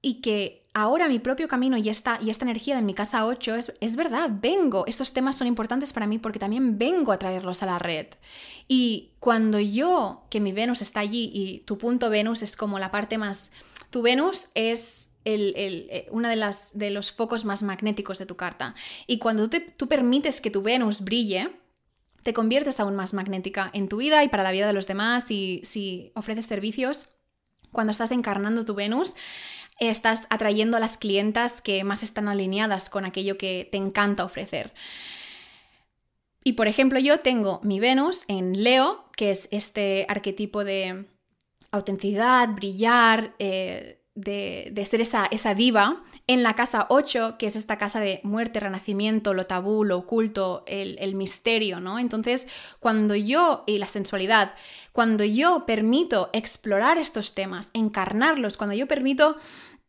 [0.00, 3.56] y que ahora mi propio camino y esta, y esta energía de mi casa 8
[3.56, 7.64] es, es verdad, vengo, estos temas son importantes para mí porque también vengo a traerlos
[7.64, 8.06] a la red.
[8.68, 12.92] Y cuando yo, que mi Venus está allí y tu punto Venus es como la
[12.92, 13.50] parte más...
[13.90, 18.74] Tu Venus es el, eh, uno de, de los focos más magnéticos de tu carta.
[19.06, 21.50] Y cuando tú permites que tu Venus brille,
[22.22, 25.30] te conviertes aún más magnética en tu vida y para la vida de los demás
[25.30, 27.10] y si ofreces servicios,
[27.72, 29.16] cuando estás encarnando tu Venus,
[29.78, 34.72] estás atrayendo a las clientas que más están alineadas con aquello que te encanta ofrecer.
[36.44, 41.06] Y por ejemplo, yo tengo mi Venus en Leo, que es este arquetipo de
[41.70, 47.78] autenticidad, brillar, eh, de, ser esa, esa diva, en la casa 8, que es esta
[47.78, 51.98] casa de muerte, renacimiento, lo tabú, lo oculto, el, misterio, ¿no?
[51.98, 52.46] Entonces,
[52.78, 54.54] cuando yo, y la sensualidad,
[54.92, 59.36] cuando yo permito explorar estos temas, encarnarlos, cuando yo permito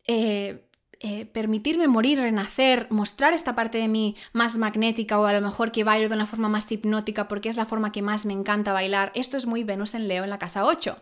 [0.08, 0.66] eh,
[1.06, 5.74] eh, permitirme morir, renacer, mostrar esta parte de mí más magnética o a lo mejor
[5.74, 8.72] que bailo de una forma más hipnótica porque es la forma que más me encanta
[8.72, 9.12] bailar.
[9.14, 10.98] Esto es muy Venus en Leo en la casa 8.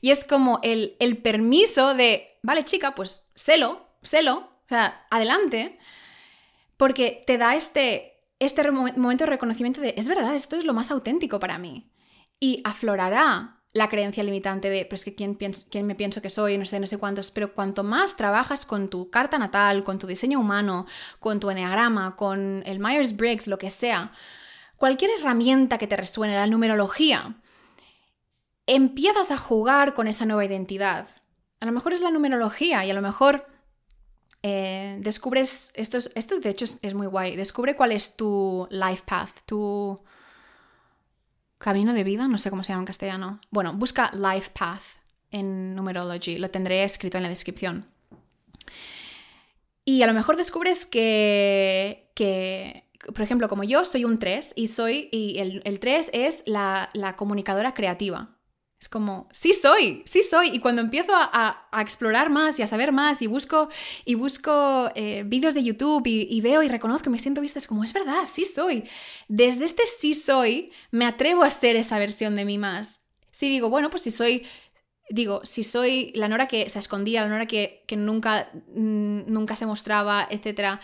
[0.00, 5.78] Y es como el, el permiso de, vale chica, pues celo, celo, o sea, adelante,
[6.78, 10.90] porque te da este, este momento de reconocimiento de, es verdad, esto es lo más
[10.90, 11.92] auténtico para mí.
[12.40, 16.66] Y aflorará la creencia limitante de, pues que quién, quién me pienso que soy, no
[16.66, 20.40] sé, no sé cuántos, pero cuanto más trabajas con tu carta natal, con tu diseño
[20.40, 20.86] humano,
[21.20, 24.12] con tu enneagrama, con el Myers-Briggs, lo que sea,
[24.76, 27.36] cualquier herramienta que te resuene, la numerología,
[28.66, 31.08] empiezas a jugar con esa nueva identidad.
[31.60, 33.46] A lo mejor es la numerología y a lo mejor
[34.42, 39.04] eh, descubres, esto, esto de hecho es, es muy guay, descubre cuál es tu life
[39.06, 39.98] path, tu
[41.62, 43.40] camino de vida, no sé cómo se llama en castellano.
[43.50, 44.82] Bueno, busca Life Path
[45.30, 47.86] en Numerology, lo tendré escrito en la descripción.
[49.84, 52.84] Y a lo mejor descubres que, que
[53.14, 56.90] por ejemplo, como yo soy un 3 y soy, y el, el 3 es la,
[56.94, 58.36] la comunicadora creativa.
[58.82, 60.48] Es como, sí soy, sí soy.
[60.48, 63.68] Y cuando empiezo a, explorar más y a saber más y busco,
[64.04, 67.84] y busco eh, vídeos de YouTube y, veo y reconozco, me siento vista, es como,
[67.84, 68.82] es verdad, sí soy.
[69.28, 73.06] Desde este sí soy, me atrevo a ser esa versión de mí más.
[73.30, 74.44] Si digo, bueno, pues si soy,
[75.10, 80.26] digo, si soy la Nora que se escondía, la Nora que, nunca, nunca se mostraba,
[80.28, 80.80] etc.,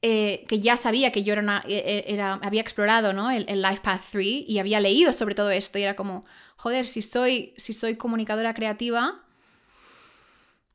[0.00, 3.30] eh, que ya sabía que yo era, e, e, era había explorado ¿no?
[3.30, 6.22] el, el Life Path 3 y había leído sobre todo esto y era como,
[6.56, 9.24] joder, si soy, si soy comunicadora creativa,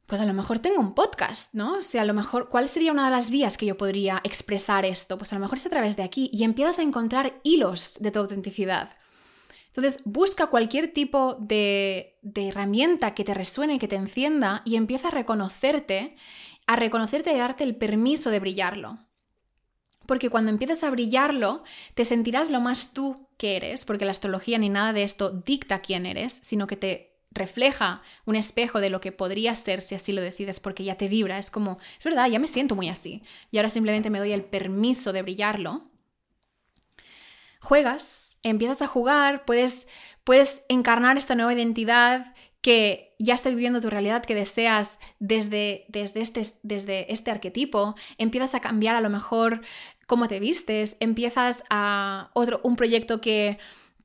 [0.05, 1.77] pues a lo mejor tengo un podcast, ¿no?
[1.77, 4.86] O sea, a lo mejor, ¿cuál sería una de las vías que yo podría expresar
[4.86, 5.17] esto?
[5.17, 8.11] Pues a lo mejor es a través de aquí y empiezas a encontrar hilos de
[8.11, 8.97] tu autenticidad.
[9.67, 15.09] Entonces, busca cualquier tipo de, de herramienta que te resuene, que te encienda y empieza
[15.09, 16.15] a reconocerte,
[16.65, 19.09] a reconocerte y darte el permiso de brillarlo
[20.10, 24.57] porque cuando empieces a brillarlo, te sentirás lo más tú que eres, porque la astrología
[24.57, 29.01] ni nada de esto dicta quién eres, sino que te refleja un espejo de lo
[29.01, 32.28] que podría ser si así lo decides, porque ya te vibra, es como, es verdad,
[32.28, 35.91] ya me siento muy así, y ahora simplemente me doy el permiso de brillarlo.
[37.62, 39.88] Juegas, empiezas a jugar, puedes,
[40.24, 46.22] puedes encarnar esta nueva identidad que ya esté viviendo tu realidad que deseas desde, desde,
[46.22, 49.62] este, desde este arquetipo, empiezas a cambiar a lo mejor
[50.10, 53.60] cómo te vistes, empiezas a otro, un proyecto que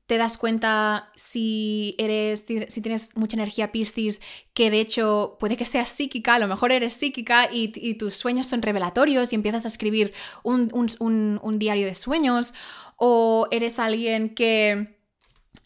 [0.05, 4.21] te das cuenta si eres, si tienes mucha energía Piscis,
[4.53, 8.45] que de hecho puede que seas psíquica, a lo mejor eres psíquica y, tus sueños
[8.45, 12.53] son revelatorios y empiezas a escribir un, un, diario de sueños,
[12.97, 14.99] o eres alguien que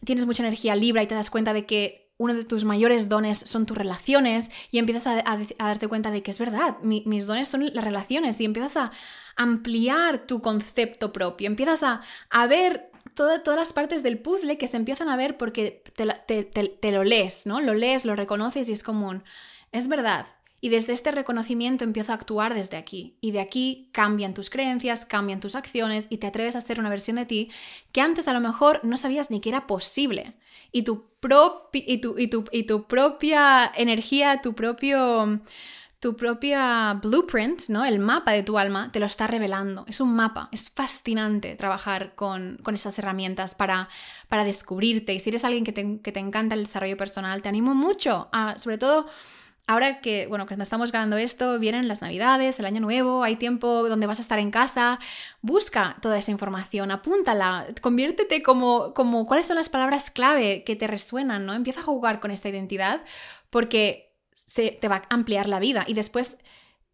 [0.06, 3.40] tienes mucha energía libre y te das cuenta de que uno de tus mayores dones
[3.40, 7.74] son tus relaciones y empiezas a, darte cuenta de que es verdad, mis dones son
[7.74, 8.92] las relaciones y empiezas a
[9.40, 14.78] ampliar tu concepto propio, empiezas a, a ver todas las partes del puzzle que se
[14.78, 17.62] empiezan a ver porque te, lo lees, ¿no?
[17.62, 19.24] Lo lees, lo reconoces y es común.
[19.72, 20.26] Es verdad.
[20.62, 23.18] Y desde este reconocimiento empiezo a actuar desde aquí.
[23.22, 26.90] Y de aquí cambian tus creencias, cambian tus acciones y te atreves a ser una
[26.90, 27.50] versión de ti
[27.92, 30.34] que antes a lo mejor no sabías ni que era posible.
[30.72, 31.06] Y tu,
[31.74, 35.42] y tu, y tu, y tu propia energía, tu propio
[36.00, 37.84] tu propia blueprint, ¿no?
[37.84, 39.86] El mapa de tu alma te lo está revelando.
[39.88, 40.48] Es un mapa.
[40.52, 43.90] Es fascinante trabajar con, esas herramientas para,
[44.30, 45.14] para, descubrirte.
[45.14, 49.08] Y si eres alguien que te, encanta el desarrollo personal, te animo mucho sobre todo,
[49.68, 53.88] Ahora que, bueno, cuando estamos grabando esto, vienen las navidades, el año nuevo, hay tiempo
[53.88, 54.98] donde vas a estar en casa,
[55.44, 60.88] busca toda esa información, apúntala, conviértete como, como cuáles son las palabras clave que te
[60.88, 61.54] resuenan, ¿no?
[61.54, 63.04] Empieza a jugar con esta identidad
[63.52, 64.09] porque
[64.46, 65.84] se, te va a ampliar la vida.
[65.88, 66.38] Y después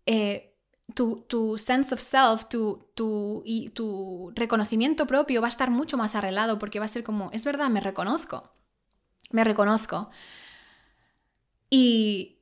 [0.05, 0.55] eh,
[0.93, 6.15] tu, sense of self, tu, tu, y tu reconocimiento propio va a estar mucho más
[6.15, 8.51] arreglado porque va a ser como, es verdad, me reconozco.
[9.31, 10.09] Me reconozco.
[11.69, 12.39] Y,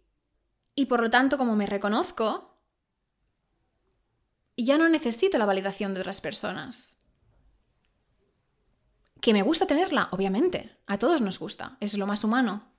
[0.75, 2.57] y por lo tanto, como me reconozco,
[4.55, 6.97] ya no necesito la validación de otras personas.
[9.21, 10.77] Que me gusta tenerla, obviamente.
[10.85, 11.77] A todos nos gusta.
[11.79, 12.72] Es lo más humano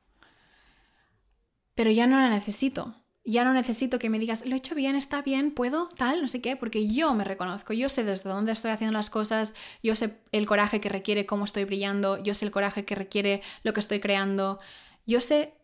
[1.74, 2.94] pero ya no la necesito.
[3.26, 6.28] Ya no necesito que me digas, lo he hecho bien, está bien, puedo, tal, no
[6.28, 9.96] sé qué, porque yo me reconozco, yo sé desde dónde estoy haciendo las cosas, yo
[9.96, 13.72] sé el coraje que requiere cómo estoy brillando, yo sé el coraje que requiere lo
[13.72, 14.58] que estoy creando,
[15.06, 15.54] yo sé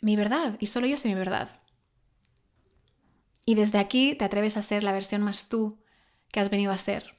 [0.00, 1.60] mi verdad y solo yo sé mi verdad.
[3.44, 5.84] Y desde aquí te atreves a ser la versión más tú
[6.32, 7.14] que has venido a ser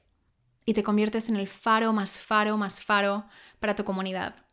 [0.64, 3.26] y te conviertes en el faro más faro más faro
[3.60, 4.45] para tu comunidad.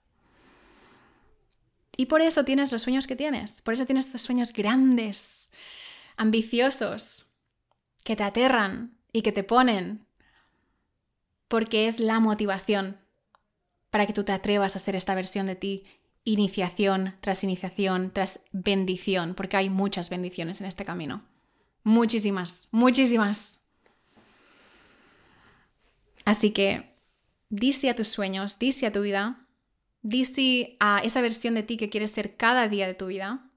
[1.95, 5.51] Y por eso tienes los sueños que tienes, por eso tienes estos sueños grandes,
[6.17, 7.27] ambiciosos,
[8.03, 10.05] que te aterran y que te ponen,
[11.47, 12.97] porque es la motivación
[13.89, 15.83] para que tú te atrevas a ser esta versión de ti,
[16.23, 21.23] iniciación tras iniciación, tras bendición, porque hay muchas bendiciones en este camino.
[21.83, 23.59] Muchísimas, muchísimas.
[26.25, 26.95] Así que,
[27.49, 29.42] dice a tus sueños, dice a tu vida,
[30.03, 33.49] Di a esa versión de ti que quieres ser cada día de tu vida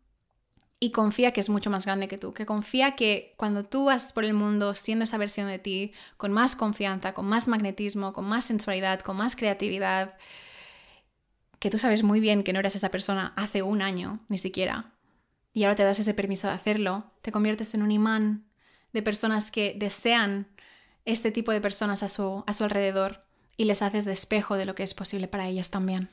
[0.79, 4.13] y confía que es mucho más grande que tú, que confía que cuando tú vas
[4.13, 8.27] por el mundo siendo esa versión de ti, con más confianza, con más magnetismo, con
[8.27, 10.17] más sensualidad, con más creatividad,
[11.59, 14.93] que tú sabes muy bien que no eras esa persona hace un año, ni siquiera,
[15.53, 18.45] y ahora te das ese permiso de hacerlo, te conviertes en un imán
[18.93, 20.47] de personas que desean
[21.07, 23.25] este tipo de personas a su, a su alrededor
[23.57, 26.11] y les haces de espejo de lo que es posible para ellas también.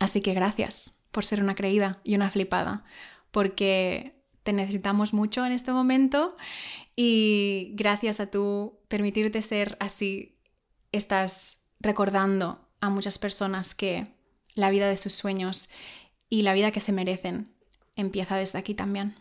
[0.00, 2.84] Así que gracias por ser una creída y una flipada,
[3.30, 6.36] porque te necesitamos mucho en este momento
[6.94, 10.38] y gracias a tú permitirte ser así,
[10.92, 14.06] estás recordando a muchas personas que
[14.54, 15.68] la vida de sus sueños
[16.28, 17.48] y la vida que se merecen
[17.96, 19.14] empieza desde aquí también.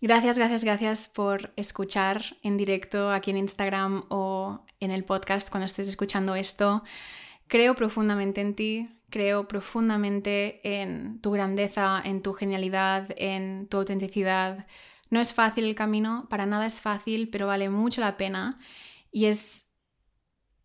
[0.00, 5.66] Gracias, gracias, gracias por escuchar en directo aquí en Instagram o en el podcast cuando
[5.66, 6.84] estés escuchando esto.
[7.48, 14.66] Creo profundamente en ti, creo profundamente en tu grandeza, en tu genialidad, en tu autenticidad.
[15.10, 18.58] No es fácil el camino, para nada es fácil, pero vale mucho la pena
[19.10, 19.72] y es,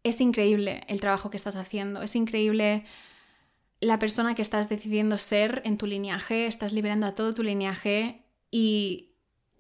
[0.04, 2.86] es increíble el trabajo que estás haciendo, es increíble
[3.80, 8.26] la persona que estás decidiendo ser en tu linaje, estás liberando a todo tu linaje
[8.52, 9.16] y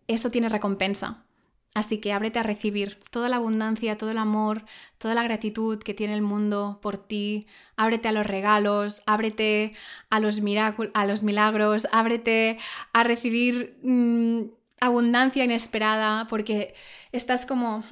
[0.08, 1.26] esto tiene recompensa.
[1.74, 4.64] Así que ábrete a recibir toda la abundancia, todo el amor,
[5.00, 7.48] toda la gratitud que tiene el mundo por ti.
[7.78, 9.72] Ábrete a los regalos, ábrete
[10.12, 12.60] a los, milagros, ábrete
[12.94, 14.44] a recibir mm,
[14.82, 16.76] abundancia inesperada, porque
[17.12, 17.84] estás como,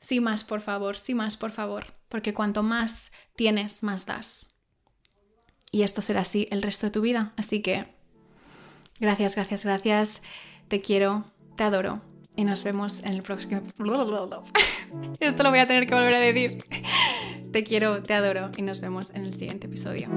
[0.00, 4.56] sí más, por favor, sí más, por favor, porque cuanto más tienes, más das.
[5.70, 7.32] Y esto será así el resto de tu vida.
[7.36, 7.86] Así que,
[8.98, 10.22] gracias, gracias, gracias.
[10.66, 11.24] Te quiero,
[11.54, 12.09] te adoro
[12.40, 13.60] y nos vemos en el próximo...
[15.20, 16.58] Esto lo voy a tener que volver a decir.
[17.52, 20.08] Te quiero, te adoro y nos vemos en el siguiente episodio.